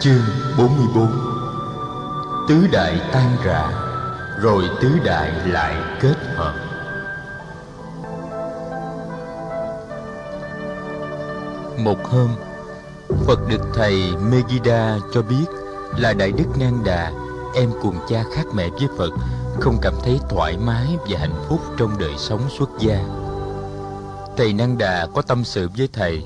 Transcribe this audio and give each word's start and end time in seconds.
Chương 0.00 0.22
44 0.58 1.08
Tứ 2.48 2.66
đại 2.72 3.00
tan 3.12 3.36
rã, 3.44 3.70
Rồi 4.40 4.64
tứ 4.80 4.88
đại 5.04 5.32
lại 5.48 5.74
kết 6.00 6.14
hợp. 6.36 6.54
Một 11.78 12.04
hôm, 12.04 12.28
Phật 13.26 13.48
được 13.48 13.60
thầy 13.74 14.02
Megida 14.30 14.98
cho 15.12 15.22
biết 15.22 15.46
Là 15.96 16.12
Đại 16.12 16.32
Đức 16.32 16.58
Nang 16.58 16.84
Đà, 16.84 17.12
Em 17.54 17.70
cùng 17.82 17.96
cha 18.08 18.24
khác 18.34 18.46
mẹ 18.54 18.68
với 18.68 18.88
Phật, 18.98 19.10
Không 19.60 19.78
cảm 19.82 19.94
thấy 20.04 20.20
thoải 20.28 20.56
mái 20.66 20.96
và 21.08 21.18
hạnh 21.18 21.44
phúc 21.48 21.60
trong 21.76 21.98
đời 21.98 22.14
sống 22.18 22.40
xuất 22.58 22.70
gia. 22.78 23.04
Thầy 24.36 24.52
Năng 24.52 24.78
Đà 24.78 25.06
có 25.14 25.22
tâm 25.22 25.44
sự 25.44 25.68
với 25.76 25.88
thầy 25.92 26.24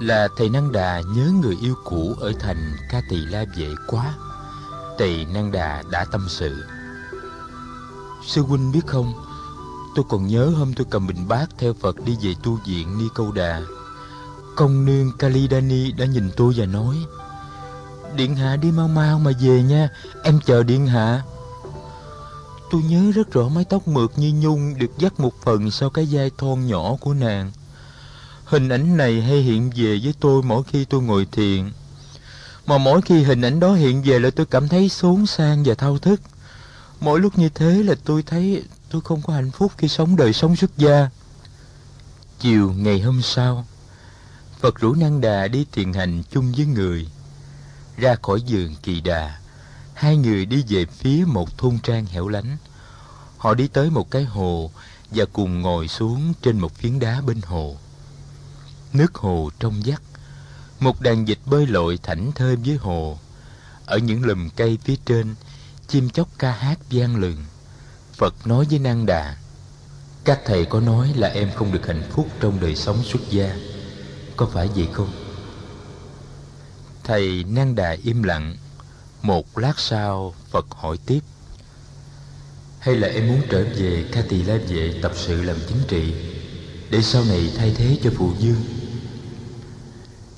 là 0.00 0.28
thầy 0.36 0.48
Năng 0.48 0.72
Đà 0.72 1.00
nhớ 1.00 1.32
người 1.42 1.56
yêu 1.60 1.74
cũ 1.84 2.14
ở 2.20 2.32
thành 2.40 2.76
Ca 2.90 3.00
Tỳ 3.08 3.16
La 3.16 3.44
Vệ 3.56 3.68
quá. 3.86 4.14
Thầy 4.98 5.24
Năng 5.24 5.52
Đà 5.52 5.82
đã 5.90 6.04
tâm 6.04 6.26
sự. 6.28 6.64
Sư 8.26 8.42
huynh 8.42 8.72
biết 8.72 8.86
không, 8.86 9.12
tôi 9.94 10.04
còn 10.08 10.26
nhớ 10.26 10.46
hôm 10.46 10.74
tôi 10.74 10.86
cầm 10.90 11.06
bình 11.06 11.28
bát 11.28 11.46
theo 11.58 11.74
Phật 11.80 11.96
đi 12.04 12.16
về 12.22 12.34
tu 12.42 12.58
viện 12.66 12.98
Ni 12.98 13.04
Câu 13.14 13.32
Đà. 13.32 13.62
Công 14.56 14.84
nương 14.84 15.12
Kalidani 15.18 15.92
đã 15.92 16.06
nhìn 16.06 16.30
tôi 16.36 16.54
và 16.56 16.66
nói 16.66 16.96
Điện 18.16 18.36
hạ 18.36 18.56
đi 18.56 18.70
mau 18.70 18.88
mau 18.88 19.18
mà 19.18 19.30
về 19.40 19.62
nha 19.62 19.88
Em 20.22 20.40
chờ 20.46 20.62
điện 20.62 20.86
hạ 20.86 21.22
Tôi 22.70 22.82
nhớ 22.82 23.12
rất 23.14 23.32
rõ 23.32 23.48
mái 23.48 23.64
tóc 23.64 23.88
mượt 23.88 24.12
như 24.16 24.32
nhung 24.34 24.78
Được 24.78 24.98
dắt 24.98 25.20
một 25.20 25.32
phần 25.42 25.70
sau 25.70 25.90
cái 25.90 26.08
vai 26.10 26.30
thon 26.38 26.66
nhỏ 26.66 26.96
của 27.00 27.14
nàng 27.14 27.50
Hình 28.52 28.68
ảnh 28.68 28.96
này 28.96 29.20
hay 29.22 29.42
hiện 29.42 29.70
về 29.76 30.00
với 30.02 30.14
tôi 30.20 30.42
mỗi 30.42 30.62
khi 30.62 30.84
tôi 30.84 31.02
ngồi 31.02 31.26
thiền. 31.32 31.70
Mà 32.66 32.78
mỗi 32.78 33.02
khi 33.02 33.22
hình 33.22 33.42
ảnh 33.42 33.60
đó 33.60 33.74
hiện 33.74 34.02
về 34.02 34.18
là 34.18 34.30
tôi 34.30 34.46
cảm 34.46 34.68
thấy 34.68 34.88
xốn 34.88 35.26
sang 35.26 35.62
và 35.64 35.74
thao 35.74 35.98
thức. 35.98 36.20
Mỗi 37.00 37.20
lúc 37.20 37.38
như 37.38 37.48
thế 37.48 37.82
là 37.82 37.94
tôi 38.04 38.22
thấy 38.22 38.62
tôi 38.90 39.02
không 39.02 39.22
có 39.22 39.32
hạnh 39.32 39.50
phúc 39.50 39.72
khi 39.78 39.88
sống 39.88 40.16
đời 40.16 40.32
sống 40.32 40.56
xuất 40.56 40.78
gia. 40.78 41.08
Chiều 42.40 42.72
ngày 42.72 43.00
hôm 43.00 43.22
sau, 43.22 43.66
Phật 44.60 44.80
rủ 44.80 44.94
Năng 44.94 45.20
Đà 45.20 45.48
đi 45.48 45.66
thiền 45.72 45.92
hành 45.92 46.22
chung 46.30 46.52
với 46.56 46.66
người. 46.66 47.08
Ra 47.96 48.16
khỏi 48.22 48.42
giường 48.42 48.74
kỳ 48.82 49.00
đà, 49.00 49.38
hai 49.94 50.16
người 50.16 50.46
đi 50.46 50.64
về 50.68 50.86
phía 50.86 51.24
một 51.26 51.58
thôn 51.58 51.78
trang 51.82 52.06
hẻo 52.06 52.28
lánh. 52.28 52.56
Họ 53.38 53.54
đi 53.54 53.68
tới 53.68 53.90
một 53.90 54.10
cái 54.10 54.24
hồ 54.24 54.70
và 55.10 55.24
cùng 55.32 55.62
ngồi 55.62 55.88
xuống 55.88 56.32
trên 56.42 56.58
một 56.58 56.74
phiến 56.74 56.98
đá 56.98 57.20
bên 57.20 57.40
hồ. 57.46 57.76
Nước 58.92 59.14
hồ 59.14 59.50
trong 59.58 59.82
vắt. 59.84 60.02
Một 60.80 61.00
đàn 61.00 61.24
vịt 61.24 61.38
bơi 61.46 61.66
lội 61.66 61.98
thảnh 62.02 62.32
thơi 62.32 62.56
dưới 62.62 62.76
hồ. 62.76 63.18
Ở 63.86 63.98
những 63.98 64.24
lùm 64.24 64.48
cây 64.56 64.78
phía 64.84 64.96
trên, 65.04 65.34
Chim 65.88 66.10
chóc 66.10 66.28
ca 66.38 66.52
hát 66.52 66.78
vang 66.90 67.16
lừng. 67.16 67.44
Phật 68.12 68.46
nói 68.46 68.66
với 68.70 68.78
Năng 68.78 69.06
Đà, 69.06 69.36
Các 70.24 70.40
thầy 70.44 70.64
có 70.64 70.80
nói 70.80 71.12
là 71.16 71.28
em 71.28 71.50
không 71.54 71.72
được 71.72 71.86
hạnh 71.86 72.02
phúc 72.10 72.28
trong 72.40 72.60
đời 72.60 72.76
sống 72.76 73.02
xuất 73.04 73.30
gia. 73.30 73.56
Có 74.36 74.46
phải 74.52 74.68
vậy 74.74 74.88
không? 74.92 75.12
Thầy 77.04 77.44
Năng 77.44 77.74
Đà 77.74 77.96
im 78.04 78.22
lặng. 78.22 78.56
Một 79.22 79.58
lát 79.58 79.78
sau, 79.78 80.34
Phật 80.50 80.66
hỏi 80.70 80.98
tiếp, 81.06 81.20
Hay 82.78 82.94
là 82.94 83.08
em 83.08 83.28
muốn 83.28 83.40
trở 83.50 83.64
về 83.76 84.08
Ca 84.12 84.22
Tỳ 84.28 84.42
La 84.42 84.56
Vệ 84.68 84.98
tập 85.02 85.12
sự 85.16 85.42
làm 85.42 85.56
chính 85.68 85.78
trị, 85.88 86.14
Để 86.90 87.02
sau 87.02 87.24
này 87.24 87.52
thay 87.56 87.74
thế 87.76 87.98
cho 88.02 88.10
phụ 88.16 88.32
dương? 88.38 88.81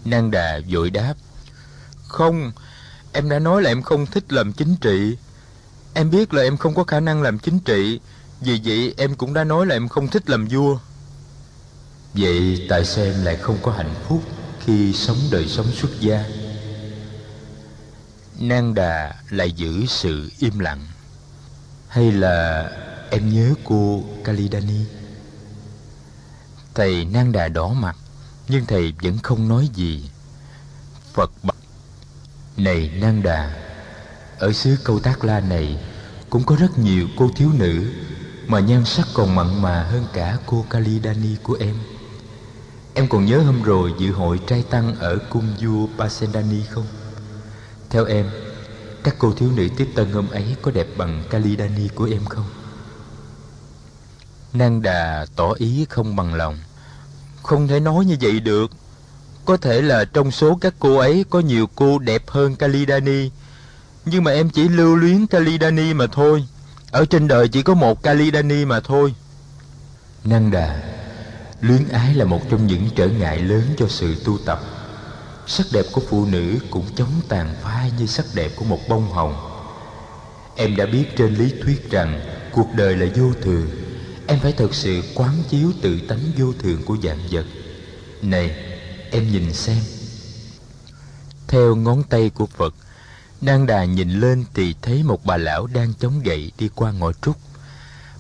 Năng 0.05 0.31
Đà 0.31 0.61
vội 0.71 0.91
đáp. 0.91 1.15
Không 2.09 2.53
Em 3.13 3.29
đã 3.29 3.39
nói 3.39 3.63
là 3.63 3.71
em 3.71 3.83
không 3.83 4.07
thích 4.07 4.33
làm 4.33 4.53
chính 4.53 4.77
trị. 4.77 5.17
Em 5.95 6.11
biết 6.11 6.35
là 6.35 6.43
em 6.43 6.57
không 6.57 6.75
có 6.75 6.85
khả 6.85 7.01
năng 7.01 7.23
làm 7.23 7.39
chính 7.39 7.59
trị 7.59 8.01
Vì 8.41 8.61
vậy 8.64 8.95
em 8.97 9.14
cũng 9.14 9.35
đã 9.35 9.45
nói 9.45 9.67
là 9.67 9.77
em 9.77 9.89
không 9.89 10.09
thích 10.09 10.31
làm 10.31 10.47
vua. 10.47 10.79
Vậy 12.14 12.67
tại 12.69 12.85
sao 12.85 13.05
em 13.05 13.25
lại 13.25 13.37
không 13.37 13.59
có 13.63 13.73
hạnh 13.73 13.95
phúc 14.09 14.23
Khi 14.64 14.93
sống 14.93 15.17
đời 15.31 15.48
sống 15.48 15.67
xuất 15.73 16.01
gia? 16.01 16.25
Nang 18.41 18.75
Đà 18.75 19.14
lại 19.31 19.53
giữ 19.53 19.87
sự 19.87 20.31
im 20.39 20.59
lặng. 20.59 20.87
Hay 21.89 22.13
là 22.13 22.70
em 23.11 23.35
nhớ 23.35 23.55
cô 23.64 24.05
Kalidani? 24.25 24.85
Thầy 26.75 27.05
Nang 27.05 27.33
Đà 27.33 27.48
đỏ 27.48 27.69
mặt 27.69 27.97
nhưng 28.49 28.67
thầy 28.67 28.93
vẫn 29.03 29.19
không 29.19 29.49
nói 29.49 29.69
gì. 29.75 30.11
Phật 31.13 31.31
bạch 31.43 31.57
này 32.57 32.91
nan 33.01 33.23
đà, 33.23 33.55
ở 34.39 34.53
xứ 34.53 34.77
câu 34.85 35.01
tác 35.01 35.25
la 35.25 35.41
này 35.41 35.79
cũng 36.31 36.45
có 36.45 36.57
rất 36.57 36.79
nhiều 36.79 37.09
cô 37.17 37.31
thiếu 37.37 37.51
nữ 37.53 37.93
mà 38.47 38.61
nhan 38.61 38.85
sắc 38.85 39.07
còn 39.15 39.35
mặn 39.35 39.63
mà 39.63 39.83
hơn 39.83 40.07
cả 40.13 40.39
cô 40.47 40.65
kalidani 40.71 41.37
của 41.43 41.57
em. 41.61 41.75
Em 42.95 43.09
còn 43.09 43.25
nhớ 43.25 43.39
hôm 43.39 43.63
rồi 43.63 43.95
dự 43.99 44.13
hội 44.13 44.41
trai 44.47 44.65
tăng 44.71 44.95
ở 44.95 45.19
cung 45.31 45.55
vua 45.61 45.87
pasendani 45.99 46.63
không? 46.71 46.87
Theo 47.91 48.05
em, 48.05 48.31
các 49.03 49.15
cô 49.19 49.33
thiếu 49.33 49.51
nữ 49.57 49.69
tiếp 49.77 49.89
tân 49.95 50.13
hôm 50.13 50.29
ấy 50.29 50.57
có 50.63 50.71
đẹp 50.71 50.87
bằng 50.97 51.25
kalidani 51.31 51.89
của 51.89 52.09
em 52.13 52.25
không? 52.25 52.47
Nan 54.53 54.83
đà 54.83 55.27
tỏ 55.37 55.53
ý 55.59 55.87
không 55.91 56.17
bằng 56.17 56.35
lòng 56.35 56.59
không 57.45 57.69
thể 57.69 57.81
nói 57.81 58.05
như 58.05 58.17
vậy 58.21 58.41
được. 58.41 58.71
Có 59.45 59.57
thể 59.57 59.83
là 59.83 60.05
trong 60.05 60.31
số 60.31 60.59
các 60.61 60.75
cô 60.79 60.97
ấy 60.97 61.25
Có 61.31 61.41
nhiều 61.41 61.69
cô 61.75 61.99
đẹp 61.99 62.23
hơn 62.27 62.57
Kalidani. 62.57 63.31
Nhưng 64.05 64.25
mà 64.25 64.31
em 64.31 64.51
chỉ 64.51 64.69
lưu 64.69 64.97
luyến 64.97 65.27
Kalidani 65.27 65.95
mà 65.95 66.07
thôi. 66.13 66.45
Ở 66.91 67.05
trên 67.05 67.29
đời 67.29 67.49
chỉ 67.49 67.63
có 67.63 67.75
một 67.75 68.03
Kalidani 68.03 68.65
mà 68.65 68.81
thôi. 68.81 69.15
Năng 70.25 70.51
đà, 70.51 70.83
Luyến 71.61 71.89
ái 71.89 72.15
là 72.15 72.25
một 72.25 72.41
trong 72.51 72.67
những 72.67 72.89
trở 72.97 73.09
ngại 73.09 73.39
lớn 73.39 73.63
cho 73.77 73.89
sự 73.89 74.15
tu 74.25 74.39
tập. 74.39 74.61
Sắc 75.47 75.67
đẹp 75.73 75.85
của 75.93 76.03
phụ 76.09 76.27
nữ 76.27 76.59
cũng 76.71 76.87
chống 76.97 77.13
tàn 77.29 77.55
phai 77.63 77.93
như 77.99 78.07
sắc 78.07 78.25
đẹp 78.35 78.51
của 78.57 78.65
một 78.65 78.79
bông 78.89 79.13
hồng. 79.13 79.35
Em 80.57 80.77
đã 80.77 80.87
biết 80.87 81.05
trên 81.17 81.35
lý 81.35 81.53
thuyết 81.63 81.91
rằng 81.91 82.21
cuộc 82.53 82.69
đời 82.77 82.97
là 82.97 83.07
vô 83.17 83.33
thường 83.43 83.67
em 84.27 84.39
phải 84.40 84.52
thật 84.52 84.74
sự 84.74 85.02
quán 85.14 85.42
chiếu 85.48 85.73
tự 85.83 86.01
tánh 86.08 86.33
vô 86.36 86.52
thường 86.58 86.83
của 86.85 86.96
dạng 87.02 87.20
vật. 87.30 87.45
Này, 88.23 88.57
em 89.11 89.33
nhìn 89.33 89.52
xem. 89.52 89.79
Theo 91.48 91.77
ngón 91.77 92.02
tay 92.02 92.30
của 92.30 92.46
phật 92.46 92.74
Nang 93.45 93.67
đà 93.67 93.84
nhìn 93.84 94.11
lên 94.11 94.45
thì 94.55 94.74
thấy 94.83 95.02
một 95.02 95.24
bà 95.24 95.36
lão 95.36 95.67
đang 95.67 95.95
chống 95.95 96.20
gậy 96.23 96.52
đi 96.58 96.68
qua 96.74 96.92
ngõ 96.92 97.13
trúc. 97.13 97.36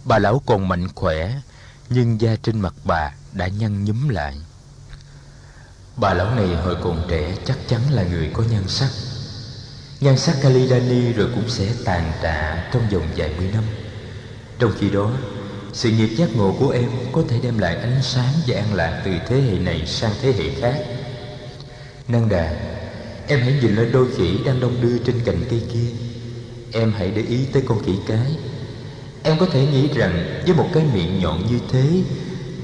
Bà 0.04 0.18
lão 0.18 0.42
còn 0.46 0.68
mạnh 0.68 0.88
khỏe, 0.94 1.40
Nhưng 1.88 2.20
da 2.20 2.36
trên 2.42 2.60
mặt 2.60 2.74
bà 2.84 3.10
đã 3.32 3.48
nhăn 3.48 3.84
nhúm 3.84 4.08
lại. 4.08 4.36
Bà 5.96 6.14
lão 6.14 6.34
này 6.34 6.56
hồi 6.56 6.76
còn 6.82 7.06
trẻ 7.10 7.36
chắc 7.46 7.58
chắn 7.68 7.80
là 7.90 8.02
người 8.02 8.30
có 8.34 8.42
nhan 8.42 8.68
sắc. 8.68 8.88
Nhan 10.00 10.18
sắc 10.18 10.36
Kalidani 10.42 11.12
rồi 11.12 11.30
cũng 11.34 11.48
sẽ 11.48 11.74
tàn 11.84 12.12
tạ 12.22 12.68
trong 12.72 12.88
vòng 12.88 13.06
vài 13.16 13.34
mươi 13.36 13.50
năm. 13.54 13.64
Trong 14.58 14.72
khi 14.78 14.90
đó 14.90 15.10
sự 15.74 15.90
nghiệp 15.90 16.08
giác 16.16 16.36
ngộ 16.36 16.54
của 16.58 16.70
em 16.70 16.90
có 17.12 17.22
thể 17.28 17.38
đem 17.42 17.58
lại 17.58 17.76
ánh 17.76 18.02
sáng 18.02 18.32
và 18.46 18.56
an 18.56 18.74
lạc 18.74 19.02
từ 19.04 19.10
thế 19.28 19.40
hệ 19.40 19.58
này 19.58 19.86
sang 19.86 20.12
thế 20.22 20.32
hệ 20.32 20.50
khác. 20.60 20.84
Năng 22.08 22.28
đà, 22.28 22.52
Em 23.28 23.40
hãy 23.40 23.54
nhìn 23.62 23.74
lên 23.76 23.92
đôi 23.92 24.06
khỉ 24.16 24.38
đang 24.46 24.60
đông 24.60 24.80
đưa 24.80 24.98
trên 24.98 25.16
cành 25.24 25.44
cây 25.50 25.62
kia. 25.72 25.88
Em 26.72 26.92
hãy 26.98 27.10
để 27.16 27.22
ý 27.22 27.38
tới 27.52 27.62
con 27.66 27.84
khỉ 27.84 27.92
cái. 28.06 28.36
Em 29.22 29.38
có 29.38 29.46
thể 29.46 29.66
nghĩ 29.66 29.88
rằng 29.94 30.42
với 30.46 30.54
một 30.54 30.66
cái 30.74 30.84
miệng 30.94 31.20
nhọn 31.20 31.46
như 31.50 31.58
thế 31.70 32.02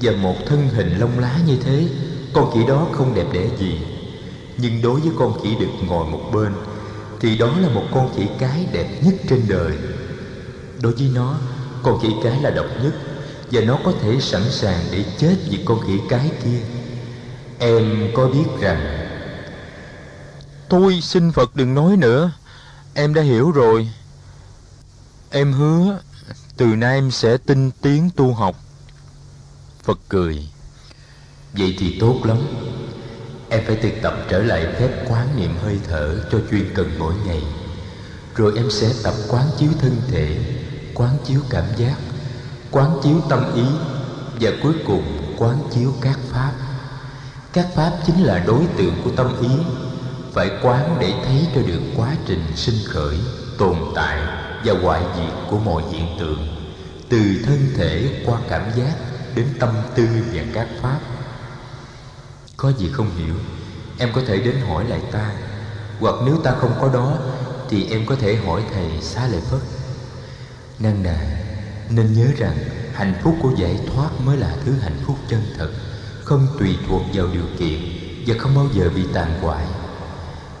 Và 0.01 0.11
một 0.11 0.35
thân 0.45 0.69
hình 0.69 0.97
lông 0.99 1.19
lá 1.19 1.39
như 1.47 1.57
thế, 1.63 1.87
Con 2.33 2.51
khỉ 2.53 2.59
đó 2.67 2.87
không 2.91 3.15
đẹp 3.15 3.27
đẽ 3.33 3.47
gì. 3.59 3.79
Nhưng 4.57 4.81
đối 4.81 4.99
với 4.99 5.11
con 5.17 5.43
khỉ 5.43 5.49
được 5.59 5.71
ngồi 5.87 6.05
một 6.05 6.31
bên, 6.33 6.53
Thì 7.19 7.37
đó 7.37 7.57
là 7.59 7.69
một 7.69 7.83
con 7.93 8.13
khỉ 8.15 8.23
cái 8.39 8.65
đẹp 8.71 8.87
nhất 9.03 9.13
trên 9.29 9.41
đời. 9.47 9.71
Đối 10.81 10.93
với 10.93 11.09
nó 11.15 11.39
con 11.83 11.99
khỉ 12.01 12.09
cái 12.23 12.41
là 12.41 12.49
độc 12.49 12.65
nhất, 12.83 12.93
và 13.51 13.61
nó 13.61 13.79
có 13.85 13.93
thể 14.01 14.17
sẵn 14.19 14.41
sàng 14.51 14.83
để 14.91 15.05
chết 15.17 15.35
vì 15.49 15.59
con 15.65 15.79
khỉ 15.87 15.93
cái 16.09 16.31
kia. 16.43 16.59
Em 17.59 18.11
có 18.15 18.27
biết 18.27 18.45
rằng, 18.59 19.07
tôi 20.69 21.01
xin 21.01 21.31
phật 21.31 21.55
đừng 21.55 21.73
nói 21.75 21.97
nữa, 21.97 22.31
em 22.93 23.13
đã 23.13 23.21
hiểu 23.21 23.51
rồi. 23.51 23.89
Em 25.29 25.53
hứa, 25.53 25.99
từ 26.57 26.65
nay 26.65 26.95
em 26.95 27.11
sẽ 27.11 27.37
tinh 27.37 27.71
tiến 27.81 28.09
tu 28.15 28.33
học. 28.33 28.55
Phật 29.83 29.99
cười, 30.09 30.47
vậy 31.53 31.75
thì 31.79 31.97
tốt 31.99 32.21
lắm. 32.23 32.37
Em 33.49 33.63
phải 33.67 33.75
thực 33.75 33.91
tập 34.01 34.25
trở 34.29 34.43
lại 34.43 34.67
phép 34.79 35.05
quán 35.09 35.27
niệm 35.37 35.57
hơi 35.63 35.79
thở 35.87 36.15
cho 36.31 36.37
chuyên 36.51 36.73
cần 36.75 36.91
mỗi 36.99 37.13
ngày. 37.25 37.41
Rồi 38.35 38.53
em 38.55 38.71
sẽ 38.71 38.93
tập 39.03 39.13
quán 39.27 39.45
chiếu 39.59 39.69
thân 39.81 40.01
thể 40.11 40.37
quán 40.95 41.17
chiếu 41.25 41.41
cảm 41.49 41.65
giác, 41.77 41.95
quán 42.71 42.99
chiếu 43.03 43.15
tâm 43.29 43.55
ý 43.55 43.65
và 44.39 44.51
cuối 44.63 44.73
cùng 44.87 45.35
quán 45.37 45.57
chiếu 45.71 45.93
các 46.01 46.19
pháp. 46.29 46.51
Các 47.53 47.67
pháp 47.75 47.91
chính 48.07 48.23
là 48.23 48.39
đối 48.39 48.65
tượng 48.77 49.01
của 49.03 49.11
tâm 49.15 49.41
ý, 49.41 49.49
phải 50.33 50.51
quán 50.63 50.97
để 50.99 51.13
thấy 51.25 51.47
cho 51.55 51.61
được 51.61 51.81
quá 51.97 52.15
trình 52.25 52.43
sinh 52.55 52.75
khởi, 52.85 53.17
tồn 53.57 53.75
tại 53.95 54.17
và 54.65 54.73
hoại 54.83 55.01
diệt 55.15 55.33
của 55.49 55.57
mọi 55.57 55.83
hiện 55.91 56.05
tượng, 56.19 56.47
từ 57.09 57.19
thân 57.45 57.67
thể 57.77 58.23
qua 58.25 58.39
cảm 58.49 58.71
giác 58.75 58.93
đến 59.35 59.47
tâm 59.59 59.69
tư 59.95 60.07
và 60.33 60.43
các 60.53 60.67
pháp. 60.81 60.99
Có 62.57 62.71
gì 62.77 62.89
không 62.93 63.09
hiểu, 63.17 63.35
em 63.97 64.09
có 64.13 64.21
thể 64.27 64.37
đến 64.37 64.55
hỏi 64.67 64.85
lại 64.89 65.01
ta, 65.11 65.31
hoặc 65.99 66.15
nếu 66.25 66.37
ta 66.43 66.51
không 66.51 66.73
có 66.81 66.89
đó 66.93 67.17
thì 67.69 67.87
em 67.89 68.05
có 68.05 68.15
thể 68.15 68.35
hỏi 68.35 68.63
thầy 68.73 69.01
xá 69.01 69.27
lợi 69.27 69.41
phất 69.49 69.59
năng 70.83 71.03
nà 71.03 71.19
nên 71.89 72.13
nhớ 72.13 72.27
rằng 72.37 72.57
hạnh 72.93 73.13
phúc 73.23 73.35
của 73.41 73.51
giải 73.57 73.79
thoát 73.87 74.09
mới 74.19 74.37
là 74.37 74.55
thứ 74.65 74.71
hạnh 74.71 74.97
phúc 75.05 75.17
chân 75.29 75.41
thật, 75.57 75.69
không 76.23 76.47
tùy 76.59 76.77
thuộc 76.87 77.01
vào 77.13 77.27
điều 77.33 77.45
kiện 77.59 77.79
và 78.27 78.35
không 78.39 78.55
bao 78.55 78.67
giờ 78.73 78.89
bị 78.95 79.05
tàn 79.13 79.41
hoại. 79.41 79.65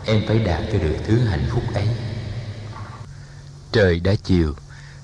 Em 0.05 0.21
phải 0.27 0.39
đạt 0.39 0.61
cho 0.71 0.79
được 0.79 0.95
thứ 1.07 1.17
hạnh 1.17 1.45
phúc 1.49 1.63
ấy. 1.73 1.87
Trời 3.71 3.99
đã 3.99 4.13
chiều, 4.23 4.53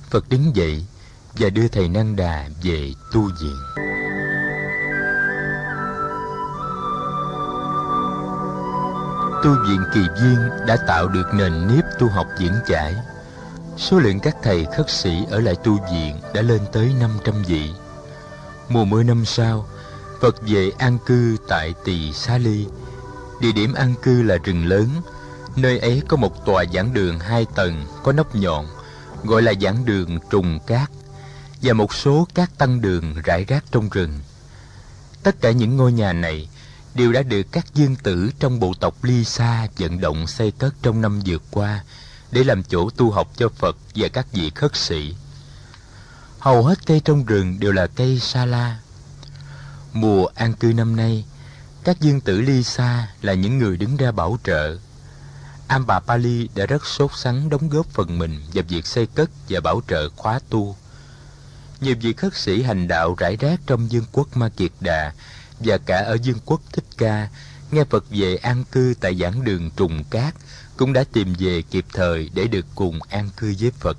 phật 0.10 0.30
đứng 0.30 0.56
dậy 0.56 0.86
và 1.40 1.50
đưa 1.50 1.68
thầy 1.68 1.90
năng 1.90 2.16
đà 2.16 2.50
về 2.64 2.94
tu 3.14 3.22
viện. 3.22 3.58
Tu 9.44 9.56
viện 9.68 9.84
kỳ 9.94 10.02
viên 10.22 10.40
đã 10.68 10.78
tạo 10.88 11.08
được 11.08 11.34
nền 11.34 11.68
nếp 11.68 11.84
tu 12.00 12.08
học 12.08 12.28
diễn 12.40 12.54
giải 12.68 12.96
số 13.78 14.00
lượng 14.00 14.20
các 14.20 14.36
thầy 14.44 14.66
khất 14.78 14.90
sĩ 14.90 15.26
ở 15.30 15.40
lại 15.40 15.56
tu 15.64 15.80
viện 15.92 16.16
đã 16.34 16.42
lên 16.42 16.62
tới 16.72 16.94
500 17.00 17.44
vị 17.48 17.70
mùa 18.70 18.86
mưa 18.86 19.04
năm 19.04 19.26
sau 19.26 19.66
Phật 20.22 20.36
về 20.42 20.72
an 20.78 20.98
cư 21.06 21.38
tại 21.48 21.74
Tỳ 21.84 22.14
Xá 22.14 22.38
Ly. 22.38 22.66
Địa 23.42 23.52
điểm 23.52 23.74
an 23.74 23.94
cư 24.02 24.22
là 24.24 24.38
rừng 24.44 24.66
lớn. 24.66 24.90
Nơi 25.56 25.80
ấy 25.80 26.02
có 26.08 26.18
một 26.18 26.46
tòa 26.46 26.66
giảng 26.74 26.94
đường 26.94 27.20
hai 27.20 27.46
tầng 27.56 27.86
có 28.04 28.12
nóc 28.12 28.36
nhọn, 28.36 28.68
gọi 29.24 29.42
là 29.42 29.54
giảng 29.62 29.86
đường 29.86 30.20
trùng 30.30 30.60
cát, 30.68 30.90
và 31.62 31.74
một 31.74 31.94
số 31.94 32.28
các 32.34 32.58
tăng 32.58 32.82
đường 32.82 33.16
rải 33.24 33.46
rác 33.46 33.64
trong 33.72 33.90
rừng. 33.90 34.20
Tất 35.24 35.42
cả 35.42 35.52
những 35.52 35.78
ngôi 35.78 35.94
nhà 35.94 36.14
này 36.14 36.50
đều 36.96 37.12
đã 37.12 37.22
được 37.22 37.44
các 37.52 37.66
dương 37.74 37.96
tử 37.96 38.30
trong 38.40 38.60
bộ 38.60 38.74
tộc 38.80 39.04
Ly 39.04 39.24
Sa 39.24 39.68
vận 39.78 40.02
động 40.02 40.28
xây 40.28 40.52
cất 40.52 40.74
trong 40.82 41.02
năm 41.02 41.20
vừa 41.26 41.38
qua 41.52 41.84
để 42.32 42.44
làm 42.44 42.64
chỗ 42.64 42.90
tu 42.90 43.12
học 43.12 43.32
cho 43.38 43.50
Phật 43.50 43.78
và 43.96 44.08
các 44.08 44.28
vị 44.32 44.52
khất 44.56 44.76
sĩ. 44.76 45.16
Hầu 46.40 46.64
hết 46.64 46.86
cây 46.86 47.02
trong 47.06 47.26
rừng 47.26 47.60
đều 47.60 47.72
là 47.72 47.88
cây 47.88 48.20
sa 48.20 48.46
la, 48.46 48.78
Mùa 49.94 50.26
an 50.36 50.54
cư 50.54 50.74
năm 50.74 50.96
nay, 50.96 51.26
các 51.84 52.00
dương 52.02 52.22
tử 52.22 52.42
ly 52.42 52.64
xa 52.64 53.08
là 53.22 53.34
những 53.34 53.58
người 53.60 53.78
đứng 53.78 53.98
ra 53.98 54.12
bảo 54.12 54.38
trợ. 54.44 54.78
Amba 55.68 56.00
Pali 56.00 56.50
đã 56.56 56.66
rất 56.66 56.86
sốt 56.86 57.12
sắng 57.16 57.50
đóng 57.50 57.70
góp 57.70 57.86
phần 57.86 58.20
mình 58.20 58.40
vào 58.54 58.64
việc 58.70 58.86
xây 58.86 59.06
cất 59.06 59.30
và 59.50 59.60
bảo 59.60 59.82
trợ 59.88 60.10
khóa 60.10 60.40
tu. 60.50 60.76
Nhiều 61.82 61.96
vị 62.02 62.14
khất 62.14 62.36
sĩ 62.36 62.64
hành 62.64 62.88
đạo 62.88 63.16
rải 63.18 63.36
rác 63.36 63.60
trong 63.68 63.92
dương 63.92 64.06
quốc 64.12 64.38
Ma 64.38 64.50
Kiệt 64.50 64.72
Đà 64.80 65.14
và 65.60 65.78
cả 65.78 65.98
ở 65.98 66.18
dương 66.24 66.40
quốc 66.46 66.62
Thích 66.74 66.86
Ca 66.98 67.28
nghe 67.72 67.84
Phật 67.84 68.06
về 68.10 68.36
an 68.36 68.64
cư 68.72 68.94
tại 69.00 69.16
giảng 69.16 69.44
đường 69.44 69.72
Trùng 69.72 70.04
Cát 70.04 70.36
cũng 70.78 70.94
đã 70.94 71.04
tìm 71.14 71.34
về 71.40 71.62
kịp 71.62 71.86
thời 71.94 72.30
để 72.34 72.48
được 72.48 72.66
cùng 72.76 73.00
an 73.10 73.30
cư 73.38 73.56
với 73.60 73.72
Phật. 73.72 73.98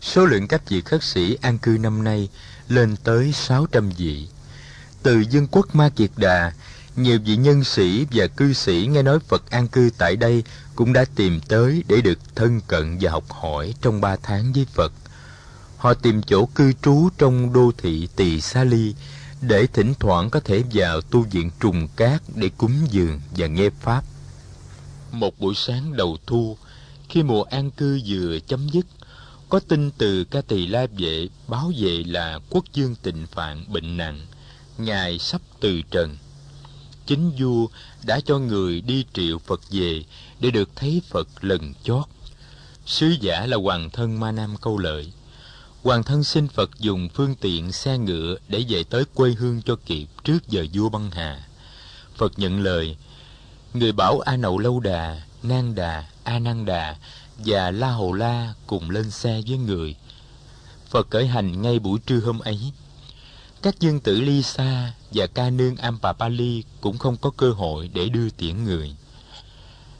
Số 0.00 0.26
lượng 0.26 0.48
các 0.48 0.68
vị 0.68 0.80
khất 0.80 1.02
sĩ 1.02 1.36
an 1.40 1.58
cư 1.58 1.78
năm 1.80 2.04
nay 2.04 2.28
lên 2.68 2.96
tới 2.96 3.32
600 3.32 3.90
vị. 3.90 4.28
Từ 5.02 5.24
dân 5.30 5.46
quốc 5.46 5.74
Ma 5.74 5.88
Kiệt 5.88 6.10
Đà, 6.16 6.52
nhiều 6.96 7.18
vị 7.24 7.36
nhân 7.36 7.64
sĩ 7.64 8.06
và 8.12 8.26
cư 8.26 8.52
sĩ 8.52 8.88
nghe 8.92 9.02
nói 9.02 9.18
Phật 9.28 9.50
an 9.50 9.68
cư 9.68 9.90
tại 9.98 10.16
đây 10.16 10.44
cũng 10.74 10.92
đã 10.92 11.04
tìm 11.16 11.40
tới 11.48 11.84
để 11.88 12.00
được 12.00 12.18
thân 12.34 12.60
cận 12.60 12.98
và 13.00 13.10
học 13.10 13.24
hỏi 13.28 13.74
trong 13.80 14.00
ba 14.00 14.16
tháng 14.22 14.52
với 14.52 14.66
Phật. 14.74 14.92
Họ 15.76 15.94
tìm 15.94 16.22
chỗ 16.22 16.46
cư 16.46 16.72
trú 16.82 17.08
trong 17.18 17.52
đô 17.52 17.72
thị 17.78 18.08
Tỳ 18.16 18.40
Sa 18.40 18.64
Ly 18.64 18.94
để 19.40 19.66
thỉnh 19.66 19.94
thoảng 19.98 20.30
có 20.30 20.40
thể 20.40 20.62
vào 20.72 21.00
tu 21.00 21.22
viện 21.22 21.50
trùng 21.60 21.88
cát 21.96 22.22
để 22.34 22.50
cúng 22.58 22.86
dường 22.90 23.20
và 23.36 23.46
nghe 23.46 23.70
Pháp. 23.80 24.04
Một 25.12 25.38
buổi 25.38 25.54
sáng 25.54 25.96
đầu 25.96 26.18
thu, 26.26 26.56
khi 27.08 27.22
mùa 27.22 27.42
an 27.42 27.70
cư 27.70 28.00
vừa 28.06 28.38
chấm 28.38 28.68
dứt, 28.68 28.86
có 29.48 29.60
tin 29.60 29.90
từ 29.90 30.24
ca 30.24 30.40
tỳ 30.40 30.66
la 30.66 30.86
vệ 30.98 31.28
báo 31.48 31.72
về 31.78 32.02
là 32.06 32.38
quốc 32.50 32.64
dương 32.72 32.94
tịnh 33.02 33.26
phạn 33.26 33.64
bệnh 33.68 33.96
nặng 33.96 34.26
ngài 34.78 35.18
sắp 35.18 35.40
từ 35.60 35.82
trần. 35.90 36.16
Chính 37.06 37.30
vua 37.38 37.66
đã 38.04 38.20
cho 38.20 38.38
người 38.38 38.80
đi 38.80 39.04
triệu 39.12 39.38
phật 39.38 39.60
về 39.70 40.04
để 40.40 40.50
được 40.50 40.70
thấy 40.76 41.02
phật 41.08 41.28
lần 41.40 41.74
chót. 41.82 42.04
Sứ 42.86 43.14
giả 43.20 43.46
là 43.46 43.56
hoàng 43.56 43.90
thân 43.90 44.20
ma 44.20 44.32
nam 44.32 44.54
câu 44.60 44.78
lợi. 44.78 45.12
Hoàng 45.82 46.02
thân 46.02 46.24
xin 46.24 46.48
phật 46.48 46.70
dùng 46.78 47.08
phương 47.08 47.34
tiện 47.40 47.72
xe 47.72 47.98
ngựa 47.98 48.36
để 48.48 48.64
về 48.68 48.84
tới 48.84 49.04
quê 49.14 49.30
hương 49.38 49.62
cho 49.62 49.76
kịp 49.86 50.06
trước 50.24 50.48
giờ 50.48 50.66
vua 50.74 50.88
băng 50.88 51.10
hà. 51.10 51.46
Phật 52.16 52.38
nhận 52.38 52.62
lời 52.62 52.96
người 53.74 53.92
bảo 53.92 54.20
a 54.20 54.36
nậu 54.36 54.58
lâu 54.58 54.80
đà 54.80 55.22
nang 55.42 55.74
đà 55.74 56.04
a 56.24 56.38
nang 56.38 56.64
đà 56.64 56.96
và 57.38 57.70
la 57.70 57.90
hồ 57.90 58.12
la 58.12 58.54
cùng 58.66 58.90
lên 58.90 59.10
xe 59.10 59.42
với 59.48 59.58
người 59.58 59.96
phật 60.90 61.10
khởi 61.10 61.26
hành 61.26 61.62
ngay 61.62 61.78
buổi 61.78 61.98
trưa 62.06 62.20
hôm 62.20 62.38
ấy 62.38 62.72
các 63.62 63.80
dương 63.80 64.00
tử 64.00 64.20
ly 64.20 64.42
xa 64.42 64.92
và 65.12 65.26
ca 65.26 65.50
nương 65.50 65.76
Ampapali 65.76 66.62
cũng 66.80 66.98
không 66.98 67.16
có 67.16 67.30
cơ 67.30 67.50
hội 67.50 67.90
để 67.94 68.08
đưa 68.08 68.30
tiễn 68.30 68.64
người. 68.64 68.96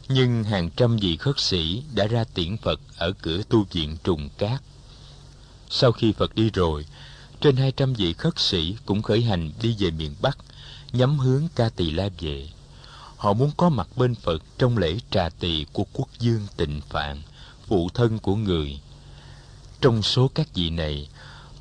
Nhưng 0.09 0.44
hàng 0.44 0.71
trăm 0.71 0.97
vị 0.97 1.17
khất 1.17 1.41
sĩ 1.41 1.82
đã 1.94 2.06
ra 2.06 2.25
tiễn 2.35 2.56
Phật 2.56 2.81
ở 2.97 3.12
cửa 3.23 3.43
tu 3.49 3.64
viện 3.73 3.97
trùng 4.05 4.29
cát. 4.38 4.62
Sau 5.71 5.93
khi 5.93 6.12
Phật 6.12 6.35
đi 6.35 6.50
rồi, 6.50 6.87
trên 7.41 7.56
hai 7.56 7.73
trăm 7.73 7.94
vị 7.94 8.12
khất 8.12 8.38
sĩ 8.38 8.76
cũng 8.87 9.03
khởi 9.03 9.23
hành 9.23 9.50
đi 9.62 9.76
về 9.79 9.91
miền 9.91 10.14
Bắc, 10.23 10.38
nhắm 10.93 11.19
hướng 11.19 11.49
ca 11.56 11.69
tỳ 11.69 11.91
la 11.91 12.09
về. 12.21 12.49
Họ 13.19 13.32
muốn 13.32 13.50
có 13.56 13.69
mặt 13.69 13.88
bên 13.97 14.15
Phật 14.15 14.43
trong 14.59 14.79
lễ 14.79 14.99
trà 15.11 15.29
tỳ 15.41 15.67
của 15.73 15.85
quốc 15.93 16.09
dương 16.19 16.47
tịnh 16.56 16.81
phạn, 16.88 17.23
phụ 17.67 17.88
thân 17.94 18.19
của 18.19 18.37
người. 18.37 18.81
Trong 19.81 20.03
số 20.03 20.31
các 20.35 20.47
vị 20.55 20.70
này, 20.70 21.09